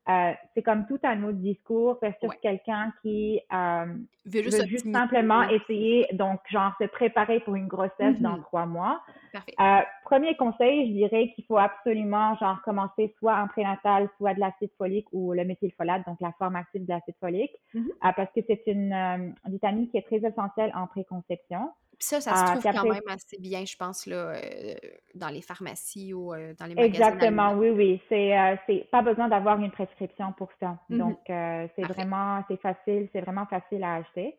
[0.07, 3.87] euh, c'est comme tout un autre discours versus quelqu'un qui euh,
[4.27, 8.42] veut juste, simplement essayer, donc genre se préparer pour une grossesse dans mm-hmm.
[8.42, 9.00] trois mois.
[9.35, 14.40] Euh, premier conseil, je dirais qu'il faut absolument genre commencer soit un prénatal, soit de
[14.40, 18.14] l'acide folique ou le méthylfolate, donc la forme active de l'acide folique, mm-hmm.
[18.14, 21.70] parce que c'est une vitamine qui est très essentielle en préconception.
[22.00, 24.74] Ça, ça se trouve quand même assez bien, je pense, là, euh,
[25.14, 26.88] dans les pharmacies ou euh, dans les magasins.
[26.88, 28.02] Exactement, oui, oui.
[28.09, 28.57] C'est euh,
[28.90, 30.78] pas besoin d'avoir une prescription pour ça.
[30.88, 34.37] Mmh Donc, c'est vraiment, c'est facile, c'est vraiment facile à acheter.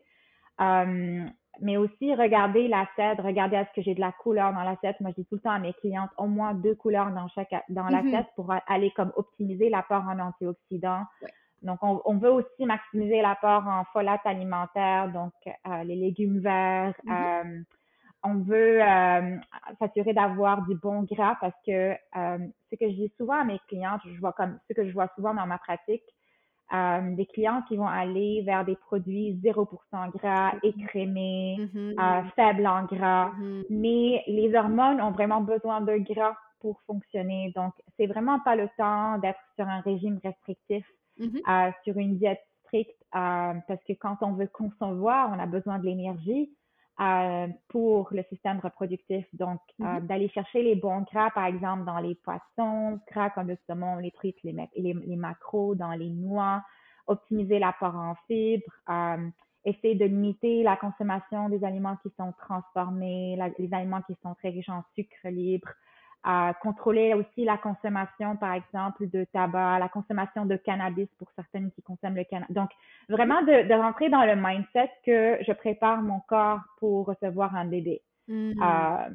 [1.60, 5.00] mais aussi, regardez l'assiette, regardez est-ce que j'ai de la couleur dans l'assiette.
[5.00, 7.54] Moi, je dis tout le temps à mes clientes, au moins deux couleurs dans chaque
[7.68, 11.04] dans mmh l'assiette pour aller comme optimiser l'apport en antioxydants.
[11.62, 16.94] Donc, on, veut aussi maximiser l'apport en folate alimentaire, donc euh, les légumes verts.
[17.04, 17.44] Mm-hmm.
[17.44, 17.62] Euh,
[18.22, 19.36] on veut euh,
[19.78, 24.00] s'assurer d'avoir du bon gras parce que ce que je dis souvent à mes clientes,
[24.04, 26.02] je vois comme ce que je vois souvent dans ma pratique,
[26.72, 29.66] des clients qui vont aller vers des produits 0%
[30.10, 30.58] gras, mm-hmm.
[30.62, 32.30] écrémés, mm-hmm.
[32.34, 33.30] faibles en gras,
[33.70, 37.52] mais les hormones ont vraiment besoin de gras pour fonctionner.
[37.54, 40.84] Donc, c'est vraiment pas le temps d'être sur un régime restrictif
[41.18, 41.40] Mm-hmm.
[41.48, 45.78] Euh, sur une diète stricte euh, parce que quand on veut concevoir, on a besoin
[45.78, 46.50] de l'énergie
[47.00, 49.24] euh, pour le système reproductif.
[49.32, 50.06] Donc, mm-hmm.
[50.06, 54.10] d'aller chercher les bons gras, par exemple, dans les poissons, gras comme le saumon, les
[54.10, 56.62] truites, les, les, les macros, dans les noix,
[57.06, 58.64] optimiser l'apport en fibres,
[59.64, 64.50] essayer de limiter la consommation des aliments qui sont transformés, les aliments qui sont très
[64.50, 65.68] riches en sucre libre,
[66.28, 71.70] à contrôler aussi la consommation, par exemple, de tabac, la consommation de cannabis pour certaines
[71.70, 72.52] qui consomment le cannabis.
[72.52, 72.68] Donc,
[73.08, 78.02] vraiment de, rentrer dans le mindset que je prépare mon corps pour recevoir un bébé.
[78.28, 79.08] Mm-hmm.
[79.08, 79.14] Euh,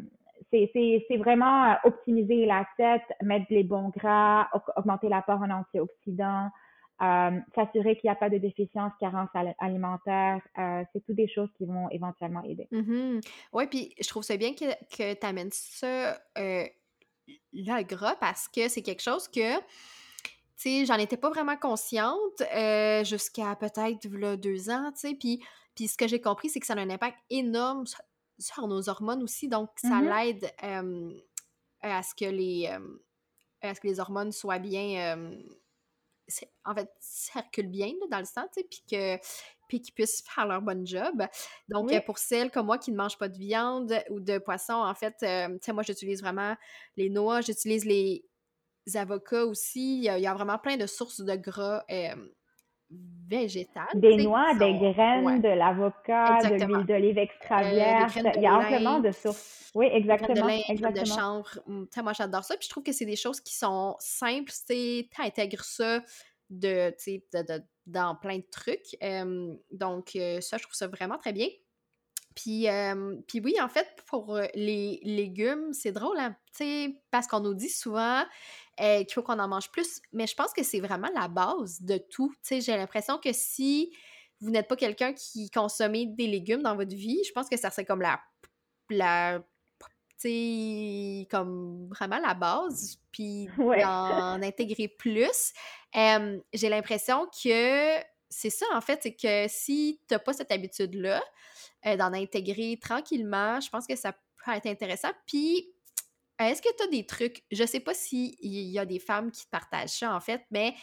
[0.53, 4.47] c'est vraiment optimiser l'assiette, mettre les bons gras,
[4.77, 6.49] augmenter l'apport en antioxydants,
[7.01, 10.39] euh, s'assurer qu'il n'y a pas de déficience, carence alimentaire.
[10.57, 12.69] Euh, c'est toutes des choses qui vont éventuellement aider.
[12.71, 13.21] Mm-hmm.
[13.51, 16.17] Oui, puis je trouve ça bien que, que tu amènes ça
[17.53, 19.63] le gras parce que c'est quelque chose que, tu
[20.57, 24.07] sais, j'en étais pas vraiment consciente euh, jusqu'à peut-être
[24.37, 25.43] deux ans, tu sais, puis,
[25.75, 27.85] puis ce que j'ai compris, c'est que ça a un impact énorme
[28.37, 30.51] sur, nos hormones aussi, donc ça mmh l'aide
[31.81, 32.67] à ce que les
[33.61, 35.29] à ce que les hormones soient bien
[36.65, 39.17] en fait circulent bien dans le sang, tu sais, puis que
[39.71, 41.23] puis qu'ils puissent faire leur bon job.
[41.69, 44.93] Donc, pour celles comme moi qui ne mangent pas de viande ou de poisson, en
[44.93, 46.57] fait, euh, tu sais, moi, j'utilise vraiment
[46.97, 48.21] les noix, j'utilise les
[48.95, 49.99] avocats aussi.
[49.99, 52.15] Il y, a, vraiment plein de sources de gras euh,
[53.29, 53.87] végétales.
[53.95, 58.19] Des noix, des graines, de l'avocat, de l'huile d'olive extra euh, vierge.
[58.35, 59.71] il y a amplement de sources.
[59.73, 60.47] Oui, exactement.
[60.47, 61.01] De, exactement.
[61.01, 61.59] de chanvre.
[61.65, 62.57] Hum, moi, j'adore ça.
[62.57, 64.51] Puis je trouve que c'est des choses qui sont simples.
[64.67, 66.01] Tu intègres ça
[66.49, 66.93] de,
[67.33, 68.97] de, dans plein de trucs.
[69.71, 71.47] donc, ça, je trouve ça vraiment très bien.
[72.35, 72.67] Puis,
[73.43, 76.35] oui, en fait, pour les légumes, c'est drôle, hein,
[77.09, 78.23] parce qu'on nous dit souvent
[78.77, 81.97] qu'il faut qu'on en mange plus, mais je pense que c'est vraiment la base de
[81.97, 82.33] tout.
[82.49, 83.93] J'ai l'impression que si
[84.39, 87.69] vous n'êtes pas quelqu'un qui consomme des légumes dans votre vie, je pense que ça
[87.69, 88.01] serait comme
[88.89, 89.43] la
[91.29, 95.53] comme vraiment la base, puis en intégrer plus.
[95.93, 97.99] J'ai l'impression que
[98.31, 101.21] c'est ça, en fait, c'est que si tu n'as pas cette habitude-là,
[101.85, 105.09] euh, d'en intégrer tranquillement, je pense que ça peut être intéressant.
[105.27, 105.73] Puis,
[106.39, 109.45] est-ce que tu as des trucs, je sais pas s'il y a des femmes qui
[109.47, 110.73] partagent ça, en fait, mais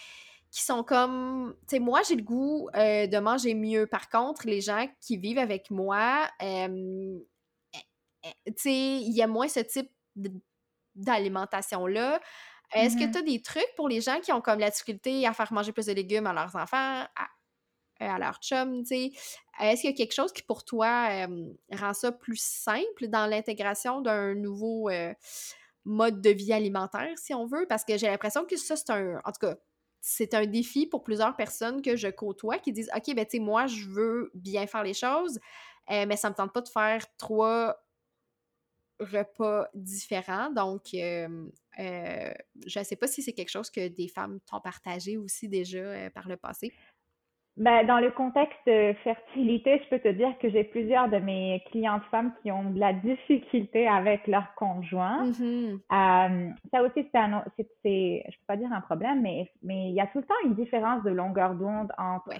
[0.50, 3.86] qui sont comme, tu sais, moi, j'ai le goût euh, de manger mieux.
[3.86, 7.18] Par contre, les gens qui vivent avec moi, euh,
[8.22, 9.90] tu sais, il y a moins ce type
[10.94, 12.20] d'alimentation-là.
[12.74, 13.12] Est-ce que mm-hmm.
[13.12, 15.72] tu as des trucs pour les gens qui ont comme la difficulté à faire manger
[15.72, 17.28] plus de légumes à leurs enfants, à,
[18.00, 19.10] à leur chum, tu sais?
[19.60, 21.26] Est-ce qu'il y a quelque chose qui, pour toi,
[21.72, 24.90] rend ça plus simple dans l'intégration d'un nouveau
[25.84, 27.66] mode de vie alimentaire, si on veut?
[27.68, 29.20] Parce que j'ai l'impression que ça, c'est un...
[29.24, 29.56] En tout cas,
[30.00, 33.42] c'est un défi pour plusieurs personnes que je côtoie qui disent OK, ben tu sais,
[33.42, 35.38] moi, je veux bien faire les choses,
[35.88, 37.76] mais ça me tente pas de faire trois
[39.00, 40.50] repas différents.
[40.50, 41.28] Donc, euh,
[41.78, 46.10] je ne sais pas si c'est quelque chose que des femmes t'ont partagé aussi déjà
[46.10, 46.72] par le passé.
[47.56, 48.70] Ben, dans le contexte
[49.02, 52.78] fertilité, je peux te dire que j'ai plusieurs de mes clientes femmes qui ont de
[52.78, 55.24] la difficulté avec leur conjoint.
[55.24, 56.54] Mm-hmm.
[56.70, 57.44] ça aussi, c'est un,
[57.82, 60.34] c'est, je peux pas dire un problème, mais mais il y a tout le temps
[60.44, 62.30] une différence de longueur d'onde entre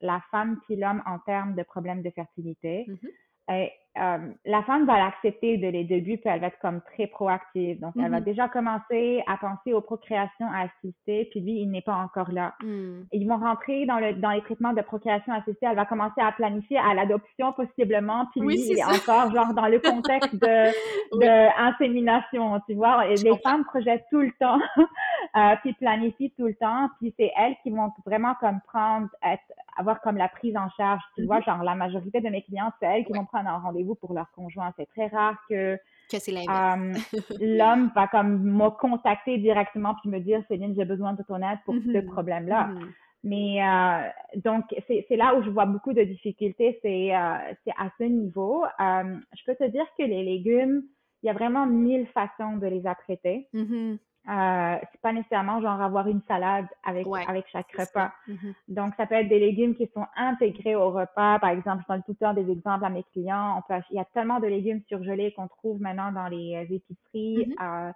[0.00, 2.86] la femme et l'homme en termes de problèmes de fertilité.
[2.88, 3.54] Mm-hmm.
[3.54, 7.06] Et, euh, la femme va l'accepter de les débuts, puis elle va être comme très
[7.06, 7.78] proactive.
[7.78, 8.24] Donc, elle va mm-hmm.
[8.24, 12.54] déjà commencer à penser aux procréations assistées, puis lui, il n'est pas encore là.
[12.62, 13.02] Mm.
[13.12, 15.66] Ils vont rentrer dans, le, dans les traitements de procréation assistée.
[15.66, 19.66] Elle va commencer à planifier à l'adoption possiblement, puis lui, il est encore genre dans
[19.66, 20.38] le contexte de,
[21.20, 23.06] de insémination, tu vois.
[23.08, 24.60] Et les femmes projettent tout le temps,
[25.36, 29.42] euh, puis planifient tout le temps, puis c'est elles qui vont vraiment comme prendre, être,
[29.76, 31.40] avoir comme la prise en charge, tu vois.
[31.40, 31.44] Mm-hmm.
[31.44, 34.30] Genre, la majorité de mes clients, c'est elles qui vont prendre un rendez-vous pour leur
[34.32, 34.72] conjoint.
[34.76, 35.78] C'est très rare que,
[36.14, 36.94] euh,
[37.40, 41.58] l'homme va comme me contacter directement puis me dire Céline, j'ai besoin de ton aide
[41.64, 42.06] pour ce mm-hmm.
[42.06, 42.68] problème-là.
[42.68, 42.88] Mm-hmm.
[43.24, 48.04] Mais euh, donc, c'est là où je vois beaucoup de difficultés, c'est euh, à ce
[48.04, 48.64] niveau.
[48.78, 50.82] je peux te dire que les légumes,
[51.22, 53.48] il y a vraiment mille façons de les apprêter.
[53.54, 53.98] Mm-hmm.
[54.28, 58.12] Euh, c'est pas nécessairement genre avoir une salade avec avec chaque repas.
[58.28, 58.54] Mm-hmm.
[58.68, 61.40] Donc ça peut être des légumes qui sont intégrés au repas.
[61.40, 63.58] Par exemple, je donne tout le temps des exemples à mes clients.
[63.58, 66.62] On peut il y a tellement de légumes surgelés qu'on trouve maintenant dans les euh,
[66.62, 67.48] épiceries.
[67.48, 67.88] Mm-hmm.
[67.88, 67.92] euh,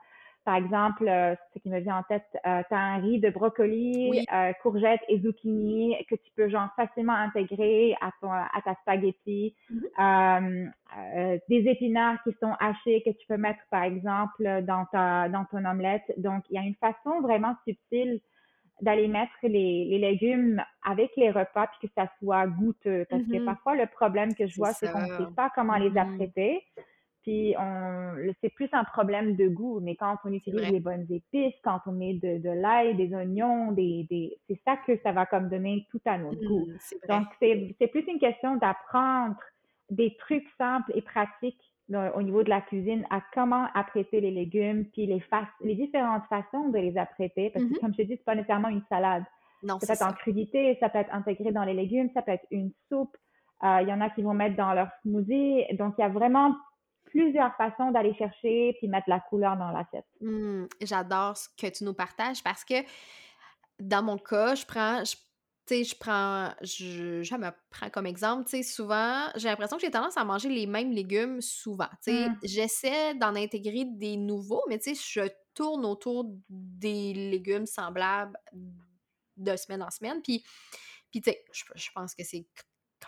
[0.46, 3.30] par exemple, euh, ce qui me vient en tête, euh, tu as un riz de
[3.30, 8.76] brocoli, euh, courgettes et zucchini que tu peux genre facilement intégrer à, ton, à ta
[8.82, 9.56] spaghetti.
[9.98, 10.68] Euh,
[11.48, 15.64] des épinards qui sont hachés que tu peux mettre par exemple dans ta dans ton
[15.64, 16.14] omelette.
[16.16, 18.20] Donc, il y a une façon vraiment subtile
[18.82, 23.04] d'aller mettre les, les, légumes avec les repas puis que ça soit goûteux.
[23.10, 23.44] Parce que mm-hmm.
[23.46, 26.12] parfois, le problème que je vois, c'est qu'on ne sait pas comment les mm-hmm.
[26.12, 26.62] apprêter.
[27.26, 31.56] Puis on, c'est plus un problème de goût, mais quand on utilise les bonnes épices,
[31.64, 35.26] quand on met de, de l'ail, des oignons, des, des, c'est ça que ça va
[35.26, 36.66] comme donner tout à notre mmh, goût.
[37.08, 39.34] Donc c'est, c'est plus une question d'apprendre
[39.90, 41.60] des trucs simples et pratiques
[42.14, 45.20] au niveau de la cuisine à comment apprêter les légumes, puis les,
[45.62, 48.36] les différentes façons de les apprêter, parce que mmh comme je te dis, c'est pas
[48.36, 49.24] nécessairement une salade.
[49.64, 52.32] Non, ça peut être en crudité, ça peut être intégré dans les légumes, ça peut
[52.32, 53.16] être une soupe.
[53.64, 55.64] Euh, il y en a qui vont mettre dans leur smoothie.
[55.72, 56.54] Donc, il y a vraiment
[57.16, 60.06] plusieurs façons d'aller chercher puis mettre la couleur dans l'assiette.
[60.20, 62.74] Mmh, j'adore ce que tu nous partages parce que
[63.80, 65.16] dans mon cas, je prends, je,
[65.82, 69.90] je prends, je, je, me prends comme exemple, tu sais, souvent, j'ai l'impression que j'ai
[69.90, 71.88] tendance à manger les mêmes légumes souvent.
[72.04, 72.38] Tu sais, mmh.
[72.44, 78.38] j'essaie d'en intégrer des nouveaux, mais tu sais, je tourne autour des légumes semblables
[79.38, 80.20] de semaine en semaine.
[80.22, 80.44] Puis,
[81.10, 82.46] puis tu sais, je, je pense que c'est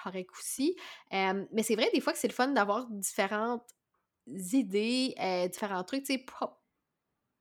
[0.02, 0.76] correct aussi.
[1.10, 3.66] mais c'est vrai, des fois, que c'est le fun d'avoir différentes
[4.52, 6.24] idées, euh, différents trucs, tu sais,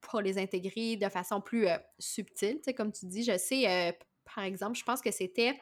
[0.01, 3.23] pour, les intégrer de façon plus euh, subtile, tu sais, comme tu dis.
[3.23, 3.91] Je sais, euh,
[4.23, 5.59] par exemple, je pense que c'était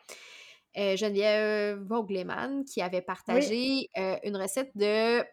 [0.76, 5.24] Geneviève Vogelman qui avait partagé une recette de,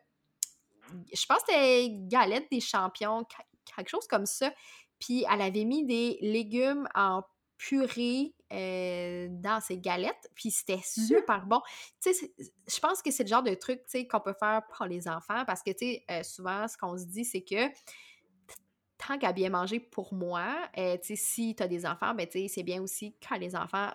[1.13, 3.25] je pense que c'était galette des champions,
[3.77, 4.53] quelque chose comme ça.
[4.99, 7.23] Puis elle avait mis des légumes en
[7.63, 11.61] purée euh, dans ses galettes, puis c'était mmh super bon.
[12.03, 14.63] Tu sais, je pense que c'est le genre de truc, tu sais, qu'on peut faire
[14.67, 17.69] pour les enfants, parce que, tu sais, euh, souvent, ce qu'on se dit, c'est que
[18.99, 22.27] tant qu'à bien manger pour moi, euh, tu sais, si tu as des enfants, ben,
[22.27, 23.91] tu sais, c'est bien aussi quand les enfants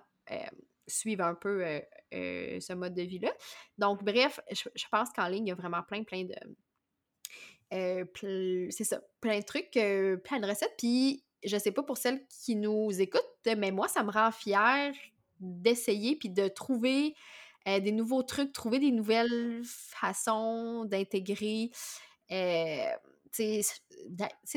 [0.88, 1.64] suivent un peu
[2.12, 3.34] ce mode de vie-là.
[3.78, 6.36] Donc, bref, je, je pense qu'en ligne, il y a vraiment plein, plein de...
[8.72, 12.56] c'est ça, plein de trucs, plein de recettes, puis je sais pas pour celles qui
[12.56, 13.22] nous écoutent,
[13.58, 14.94] mais moi, ça me rend fière
[15.40, 17.16] d'essayer puis de trouver
[17.68, 21.70] euh, des nouveaux trucs, trouver des nouvelles façons d'intégrer.
[22.32, 22.92] Euh,
[23.32, 23.62] c'est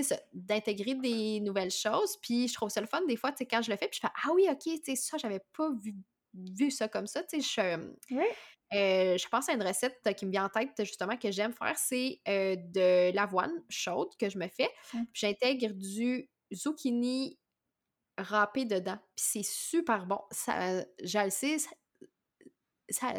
[0.03, 2.17] ça, d'intégrer des nouvelles choses.
[2.23, 4.13] Puis je trouve ça le fun des fois, quand je le fais, puis je fais
[4.25, 5.95] Ah oui, ok, ça, j'avais pas vu,
[6.35, 7.23] vu ça comme ça.
[7.33, 7.61] Je,
[8.73, 11.77] euh, je pense à une recette qui me vient en tête, justement, que j'aime faire,
[11.77, 14.71] c'est de l'avoine chaude que je me fais.
[14.95, 15.05] Mmh.
[15.13, 17.39] Puis j'intègre du zucchini
[18.19, 18.99] râpé dedans.
[19.17, 20.21] Puis c'est super bon.
[20.31, 21.57] Ça, je le sais,
[22.89, 23.13] ça,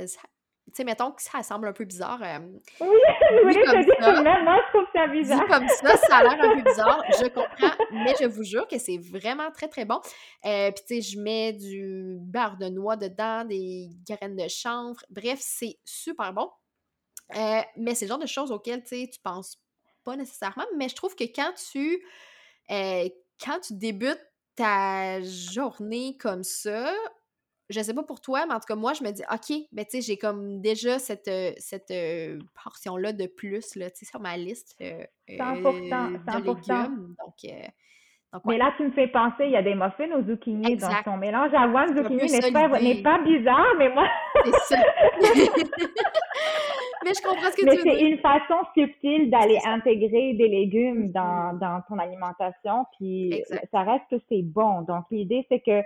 [0.71, 2.21] tu sais, mettons que ça semble un peu bizarre.
[2.23, 2.39] Euh,
[2.79, 2.87] oui,
[3.29, 5.47] je voulais te dire, moi, je trouve ça bizarre.
[5.47, 8.77] comme ça, ça a l'air un peu bizarre, je comprends, mais je vous jure que
[8.77, 9.99] c'est vraiment très, très bon.
[10.45, 14.99] Euh, puis, tu sais, je mets du beurre de noix dedans, des graines de chanvre.
[15.09, 16.49] Bref, c'est super bon.
[17.35, 19.61] Euh, mais c'est le genre de choses auxquelles, tu sais, tu penses
[20.03, 22.01] pas nécessairement, mais je trouve que quand tu,
[23.43, 26.93] quand tu débutes ta journée comme ça,
[27.71, 29.85] je sais pas pour toi, mais en tout cas, moi, je me dis, OK, ben,
[29.85, 34.05] tu sais, j'ai comme déjà cette, euh, cette euh, portion-là de plus, là, tu sais,
[34.05, 36.41] sur ma liste euh, 100%, 100%.
[36.41, 37.15] de légumes.
[37.19, 37.53] Donc,
[38.33, 41.03] donc Mais là, tu me fais penser, il y a des muffins aux zucchini, donc
[41.03, 44.07] ton mélange avoine zucchini n'est pas, pas bizarre, mais moi...
[44.45, 44.83] C'est ça.
[47.03, 47.93] mais je comprends ce que mais tu veux dire.
[47.93, 54.05] c'est une façon subtile d'aller intégrer des légumes dans, dans ton alimentation, puis ça reste
[54.09, 54.81] que c'est bon.
[54.81, 55.81] Donc, l'idée, c'est que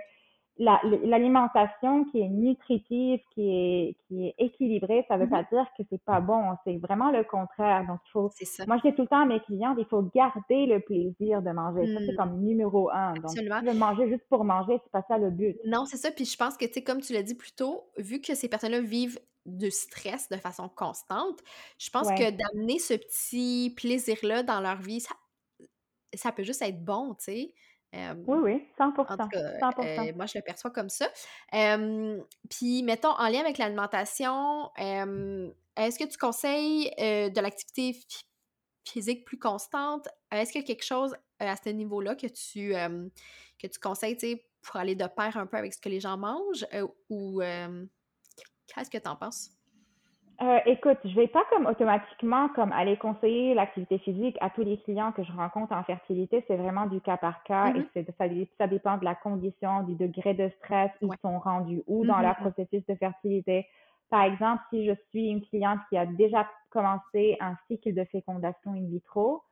[0.58, 5.50] l'alimentation qui est nutritive, qui est, qui est équilibrée, ça veut pas mm-hmm.
[5.50, 6.56] dire que c'est pas bon.
[6.64, 7.84] C'est vraiment le contraire.
[7.86, 8.30] Donc, il faut,
[8.66, 11.50] moi, je dis tout le temps à mes clients, il faut garder le plaisir de
[11.50, 11.92] manger.
[11.92, 12.16] Ça, c'est mm.
[12.16, 13.12] comme numéro un.
[13.14, 15.56] Donc, si manger juste pour manger, c'est pas ça le but.
[15.66, 16.10] Non, c'est ça.
[16.10, 18.48] Puis je pense que, tu sais, comme tu l'as dit plus tôt, vu que ces
[18.48, 21.40] personnes-là vivent de stress de façon constante,
[21.78, 25.14] je pense que d'amener ce petit plaisir-là dans leur vie, ça,
[26.14, 27.54] ça peut juste être bon, tu sais
[28.26, 31.08] oui, oui, 100 En tout cas, moi, je le perçois comme ça.
[32.50, 37.98] Puis, mettons, en lien avec l'alimentation, est-ce que tu conseilles de l'activité
[38.84, 40.08] physique plus constante?
[40.30, 42.72] Est-ce qu'il y a quelque chose à ce niveau-là que tu,
[43.58, 46.66] que tu conseilles pour aller de pair un peu avec ce que les gens mangent?
[47.08, 47.40] ou
[48.66, 49.50] qu'est-ce que tu en penses?
[50.42, 54.76] Euh, écoute, je vais pas comme automatiquement comme aller conseiller l'activité physique à tous les
[54.78, 56.44] clients que je rencontre en fertilité.
[56.46, 58.06] C'est vraiment du cas par cas et mm-hmm.
[58.18, 62.18] ça, ça, dépend de la condition, du degré de stress, ils sont rendus où dans
[62.18, 62.52] leur mm-hmm.
[62.52, 63.66] processus de fertilité.
[64.10, 68.72] Par exemple, si je suis une cliente qui a déjà commencé un cycle de fécondation
[68.72, 69.42] in vitro,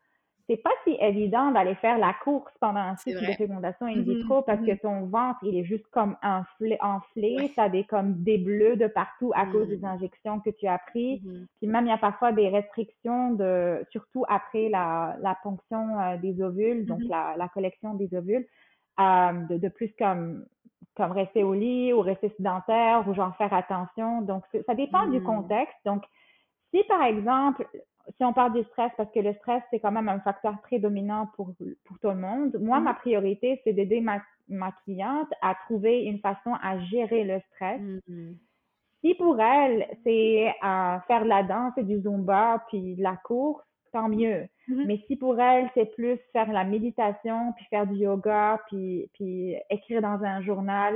[0.46, 4.02] c'est pas si évident d'aller faire la course pendant un cycle de fécondation in mm-hmm.
[4.02, 4.80] vitro parce que mm-hmm.
[4.80, 8.86] ton ventre, il est juste comme enflé, enflé tu as des, comme des bleus de
[8.86, 9.84] partout à cause des mm.
[9.86, 11.20] injections que tu as pris.
[11.20, 11.46] Mm-hmm.
[11.58, 16.18] Puis même, il y a parfois des restrictions de, surtout après la, la ponction euh,
[16.18, 18.46] des ovules, donc la, la collection des ovules,
[19.00, 20.44] euh, de, de plus comme
[20.96, 24.22] comme rester au lit ou rester sédentaire ou genre faire attention.
[24.22, 25.24] Donc, ça dépend du mm.
[25.24, 25.76] contexte.
[25.84, 26.04] Donc,
[26.72, 27.66] si par exemple,
[28.16, 30.78] si on parle du stress, parce que le stress, c'est quand même un facteur très
[30.78, 31.52] dominant pour,
[31.84, 32.96] pour tout le monde, moi, ma mm-hmm.
[32.96, 37.80] priorité, c'est d'aider ma, ma cliente à trouver une façon à gérer le stress.
[37.80, 38.36] Mm-hmm.
[39.00, 43.16] Si pour elle, c'est à faire de la danse et du zumba, puis de la
[43.16, 44.46] course, tant mieux.
[44.68, 44.86] Mm-hmm.
[44.86, 49.56] Mais si pour elle, c'est plus faire la méditation, puis faire du yoga, puis, puis
[49.70, 50.94] écrire dans un journal,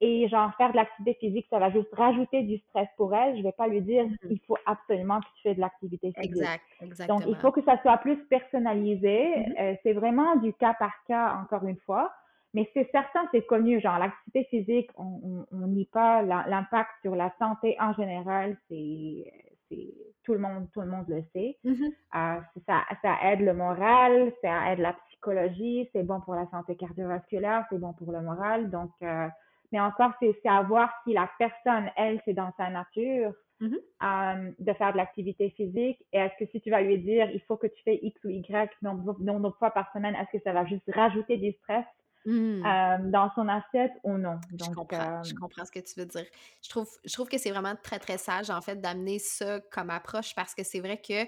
[0.00, 3.36] et genre faire de l'activité physique, ça va juste rajouter du stress pour elle.
[3.36, 4.28] Je vais pas lui dire mm-hmm.
[4.30, 6.36] il faut absolument que tu fais de l'activité physique.
[6.36, 7.18] Exact, exactement.
[7.18, 9.18] Donc il faut que ça soit plus personnalisé.
[9.26, 9.60] Mm-hmm.
[9.60, 12.12] euh, c'est vraiment du cas par cas encore une fois.
[12.52, 13.80] Mais c'est certain, c'est connu.
[13.80, 18.56] Genre l'activité physique, on on nie pas l'impact sur la santé en général.
[18.68, 19.32] C'est
[19.68, 19.94] c'est
[20.24, 21.58] tout le monde tout le monde le sait.
[21.64, 21.92] Mm-hmm.
[22.16, 26.74] euh, ça ça aide le moral, ça aide la psychologie, c'est bon pour la santé
[26.74, 28.70] cardiovasculaire, c'est bon pour le moral.
[28.70, 29.28] Donc euh,
[29.72, 33.78] mais encore, c'est à voir si la personne, elle, c'est dans sa nature mm-hmm.
[34.02, 35.98] euh, de faire de l'activité physique.
[36.12, 38.30] Et est-ce que si tu vas lui dire, il faut que tu fais X ou
[38.30, 41.84] Y nombre, de fois par semaine, est-ce que ça va juste rajouter du stress?
[42.26, 42.62] Mm.
[42.66, 44.38] euh, dans son assiette ou non?
[44.52, 46.26] Donc, je, comprends, euh, je comprends ce que tu veux dire.
[46.62, 49.88] Je trouve, je trouve que c'est vraiment très, très sage, en fait, d'amener ça comme
[49.88, 51.24] approche parce que c'est vrai que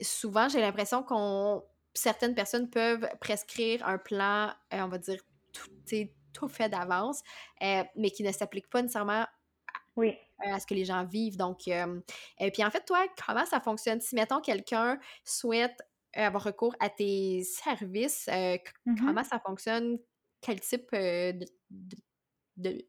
[0.00, 5.20] souvent, j'ai l'impression qu'on certaines personnes peuvent prescrire un plan, on va dire,
[5.52, 5.68] tout,
[6.32, 7.22] tout fait d'avance,
[7.62, 9.26] euh, mais qui ne s'applique pas nécessairement
[9.96, 10.16] oui.
[10.38, 11.36] à ce que les gens vivent.
[11.36, 12.00] Donc, euh,
[12.38, 14.00] et puis en fait, toi, comment ça fonctionne?
[14.00, 15.80] Si, mettons, quelqu'un souhaite
[16.14, 18.56] avoir recours à tes services, euh,
[18.86, 18.98] mm-hmm.
[18.98, 19.98] comment ça fonctionne?
[20.40, 21.44] Quel type de,
[22.56, 22.86] de,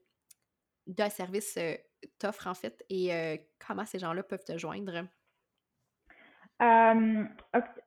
[0.87, 1.59] de, service
[2.17, 2.81] t'offre en fait?
[2.89, 3.11] Et
[3.59, 5.05] comment ces gens-là peuvent te joindre?
[6.61, 7.23] Euh,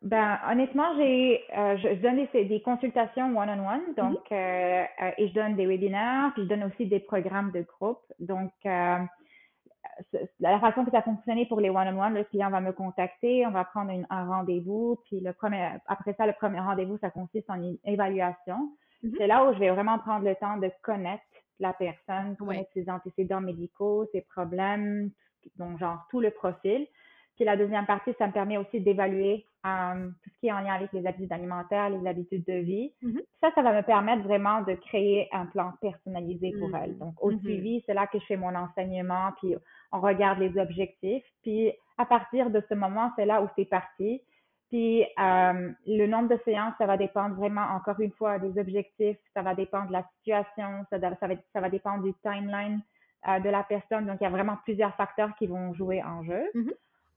[0.03, 3.95] ben, honnêtement, j'ai, euh, je, donne des, des consultations one-on-one, mm-hmm.
[3.97, 7.63] donc, euh, euh, et je donne des webinaires, puis je donne aussi des programmes de
[7.63, 8.03] groupe.
[8.19, 13.47] Donc, la façon que ça a fonctionné pour les one-on-one, le client va me contacter,
[13.47, 17.49] on va prendre un rendez-vous, puis le premier, après ça, le premier rendez-vous, ça consiste
[17.49, 18.73] en une évaluation.
[19.05, 19.15] Mm-hmm.
[19.19, 21.23] C'est là où je vais vraiment prendre le temps de connaître
[21.61, 25.11] la personne, connaître ses antécédents médicaux, ses problèmes,
[25.57, 26.89] donc genre tout le profil.
[27.37, 30.61] Puis la deuxième partie, ça me permet aussi d'évaluer euh, tout ce qui est en
[30.61, 32.93] lien avec les habitudes alimentaires, les habitudes de vie.
[33.03, 33.23] Mm-hmm.
[33.41, 36.85] Ça, ça va me permettre vraiment de créer un plan personnalisé pour mm-hmm.
[36.85, 36.99] elle.
[36.99, 37.41] Donc, au mm-hmm.
[37.41, 39.57] suivi, c'est là que je fais mon enseignement, puis
[39.91, 41.25] on regarde les objectifs.
[41.43, 44.21] Puis, à partir de ce moment, c'est là où c'est parti.
[44.69, 49.19] Puis, euh, le nombre de séances, ça va dépendre vraiment, encore une fois, des objectifs.
[49.33, 50.85] Ça va dépendre de la situation.
[50.91, 51.11] Ça, va,
[51.53, 52.81] ça va dépendre du timeline
[53.29, 54.07] euh, de la personne.
[54.07, 56.45] Donc, il y a vraiment plusieurs facteurs qui vont jouer en jeu.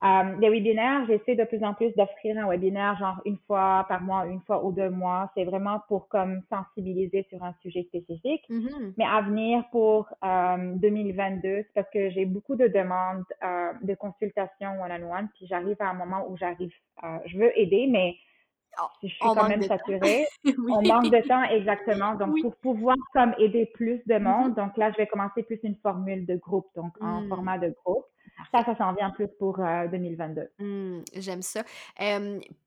[0.03, 4.01] Euh, les webinaires, j'essaie de plus en plus d'offrir un webinaire genre une fois par
[4.01, 5.31] mois, une fois ou deux mois.
[5.35, 8.43] C'est vraiment pour comme sensibiliser sur un sujet spécifique.
[8.49, 8.93] Mm-hmm.
[8.97, 13.95] Mais à venir pour euh, 2022, c'est parce que j'ai beaucoup de demandes euh, de
[13.95, 16.73] consultation one-on-one, puis j'arrive à un moment où j'arrive,
[17.03, 18.15] euh, je veux aider, mais
[19.03, 20.25] je suis quand même saturée.
[20.45, 22.15] On manque de temps, exactement.
[22.19, 24.55] Donc, pour pouvoir comme aider plus de monde, mm-hmm.
[24.55, 27.27] donc là, je vais commencer plus une formule de groupe, donc en mm.
[27.29, 28.05] format de groupe.
[28.51, 30.41] Ça, ça s'en vient plus pour 2022.
[30.41, 31.63] Euh, mmh, j'aime ça.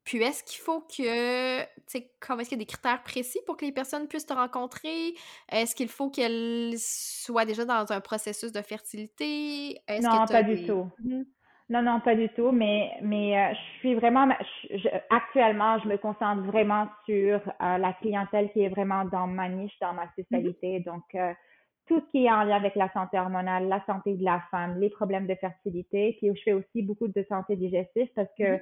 [0.04, 3.38] puis est-ce qu'il faut que, tu sais, comment est-ce qu'il y a des critères précis
[3.46, 5.14] pour que les personnes puissent te rencontrer?
[5.50, 9.80] Est-ce qu'il faut qu'elles soient déjà dans un processus de fertilité?
[10.02, 10.90] non, pas du tout.
[11.04, 11.22] Mmh.
[11.70, 12.50] Non, non, pas du tout.
[12.52, 14.28] Mais, mais euh, je suis vraiment,
[15.08, 19.78] actuellement, je me concentre vraiment sur euh, la clientèle qui est vraiment dans ma niche,
[19.80, 20.80] dans ma spécialité.
[20.80, 21.04] Donc,
[21.90, 24.78] tout ce qui est en lien avec la santé hormonale, la santé de la femme,
[24.78, 26.16] les problèmes de fertilité.
[26.18, 28.60] Puis je fais aussi beaucoup de santé digestive parce que mm-hmm.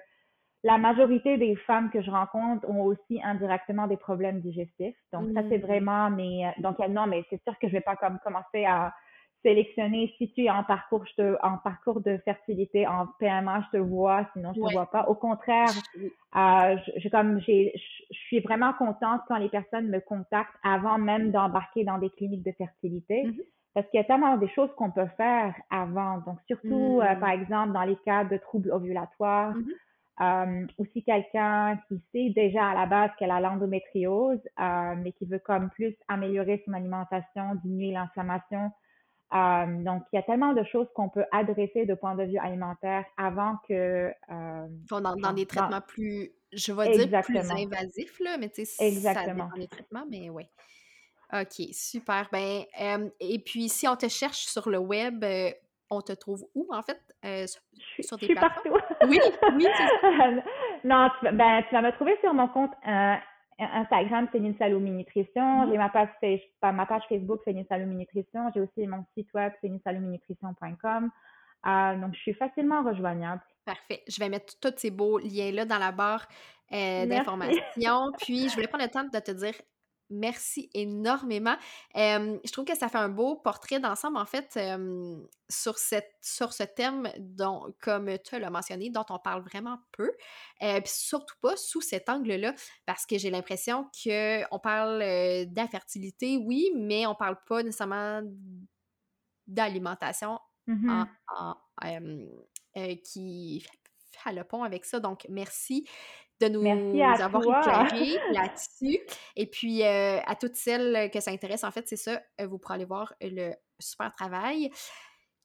[0.64, 4.96] la majorité des femmes que je rencontre ont aussi indirectement des problèmes digestifs.
[5.12, 5.66] Donc ça c'est mm.
[5.66, 8.94] vraiment mais donc non mais c'est sûr que je vais pas comme commencer à
[9.42, 13.78] sélectionner si tu es en parcours, je te, en parcours de fertilité, en PMA, je
[13.78, 15.08] te vois, sinon je te vois pas.
[15.08, 17.72] Au contraire, euh, je, comme j'ai,
[18.10, 22.44] je suis vraiment contente quand les personnes me contactent avant même d'embarquer dans des cliniques
[22.44, 23.24] de fertilité.
[23.24, 23.42] Mm-hmm.
[23.74, 26.18] Parce qu'il y a tellement des choses qu'on peut faire avant.
[26.26, 27.20] Donc, surtout, euh, mm.
[27.20, 29.74] par exemple, dans les cas de troubles ovulatoires, mm-hmm.
[30.20, 35.12] Euh, ou si quelqu'un qui sait déjà à la base qu'elle a l'endométriose, euh, mais
[35.12, 38.72] qui veut comme plus améliorer son alimentation, diminuer l'inflammation,
[39.34, 42.38] euh, donc, il y a tellement de choses qu'on peut adresser de point de vue
[42.38, 44.10] alimentaire avant que...
[44.30, 49.26] Euh, dans, des traitements plus, je vais dire, plus invasifs, là, mais tu sais, Exactement.
[49.26, 50.44] ça dépend des traitements, mais oui.
[51.32, 52.28] OK, super.
[52.32, 55.22] Ben, euh, et puis, si on te cherche sur le web,
[55.90, 56.98] on te trouve où, en fait,
[57.46, 58.70] sur des je suis partout.
[59.08, 59.20] oui,
[59.56, 59.66] oui,
[60.84, 62.72] Non, ben, tu vas me trouver sur mon compte
[63.58, 65.42] Instagram, Céline Saloumi Nutrition.
[65.42, 65.70] Mm-hmm.
[65.70, 68.50] J'ai ma page, ma page Facebook, Céline Saloumi Nutrition.
[68.54, 71.10] J'ai aussi mon site web, célinesalouminutrition.com.
[71.66, 73.42] Euh, donc, je suis facilement rejoignable.
[73.64, 74.02] Parfait.
[74.08, 76.26] Je vais mettre tous ces beaux liens-là dans la barre
[76.72, 78.12] euh, d'informations.
[78.20, 79.54] Puis, je voulais prendre le temps de te dire
[80.10, 81.56] Merci énormément.
[81.94, 84.58] je trouve que ça fait un beau portrait d'ensemble, en fait,
[85.50, 90.10] sur, cette, sur ce thème, dont, comme tu l'as mentionné, dont on parle vraiment peu.
[90.60, 92.54] puis surtout pas sous cet angle-là,
[92.86, 95.00] parce que j'ai l'impression qu'on parle
[95.46, 98.22] d'infertilité, oui, mais on parle pas nécessairement
[99.46, 101.04] d'alimentation mmh
[103.02, 103.64] qui
[104.10, 105.00] fait le pont avec ça.
[105.00, 105.88] Donc, merci
[106.40, 109.00] de nous avoir éclairé là-dessus.
[109.36, 112.58] Et puis, euh, à toutes celles que ça intéresse, en fait, c'est ça, euh, vous
[112.58, 114.70] pourrez aller voir le super travail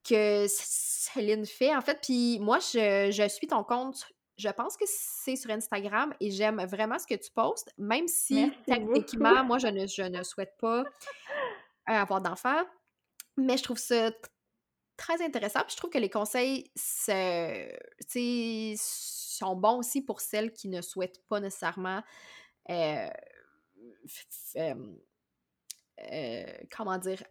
[0.08, 2.00] que Céline fait, en fait.
[2.02, 6.98] Puis moi, je, suis ton compte je pense que c'est sur Instagram et j'aime vraiment
[6.98, 10.84] ce que tu postes, même si techniquement, moi, je ne, je ne souhaite pas euh,
[11.86, 12.64] avoir d'enfants.
[13.38, 14.12] Mais je trouve ça
[14.98, 15.60] très intéressant.
[15.62, 17.78] Puis je trouve que les conseils, c'est
[19.34, 22.02] sont bons aussi pour celles qui ne souhaitent pas nécessairement
[22.70, 23.08] euh,
[24.58, 26.44] euh,
[26.76, 27.22] comment dire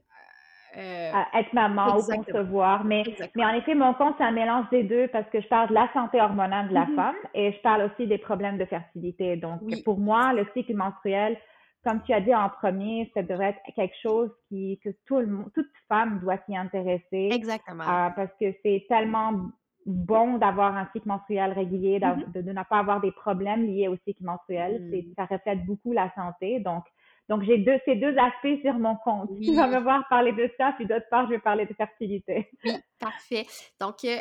[0.76, 2.84] euh, être maman ou concevoir.
[2.84, 3.02] Mais,
[3.36, 5.74] mais en effet, mon compte, c'est un mélange des deux parce que je parle de
[5.74, 6.94] la santé hormonale de la mm-hmm.
[6.94, 9.36] femme et je parle aussi des problèmes de fertilité.
[9.36, 11.36] Donc, pour moi, le cycle menstruel,
[11.84, 15.44] comme tu as dit en premier, ça devrait être quelque chose qui, que tout le,
[15.54, 17.28] toute femme doit s'y intéresser.
[17.32, 17.84] Exactement.
[18.16, 19.50] parce que c'est tellement
[19.86, 22.32] bon d'avoir un cycle menstruel régulier, mm-hmm.
[22.32, 24.80] de, ne pas avoir des problèmes liés au cycle menstruel.
[24.82, 25.14] Mm.
[25.16, 26.60] Ça reflète beaucoup la santé.
[26.60, 26.84] Donc,
[27.28, 29.30] donc j'ai deux, ces deux aspects sur mon compte.
[29.42, 32.48] Tu vas me voir parler de ça, puis d'autre part, je vais parler de fertilité.
[32.64, 33.46] Oui, parfait.
[33.80, 34.18] Donc, euh,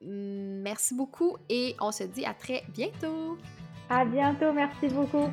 [0.00, 3.38] merci beaucoup et on se dit à très bientôt.
[3.88, 5.30] À bientôt, merci beaucoup.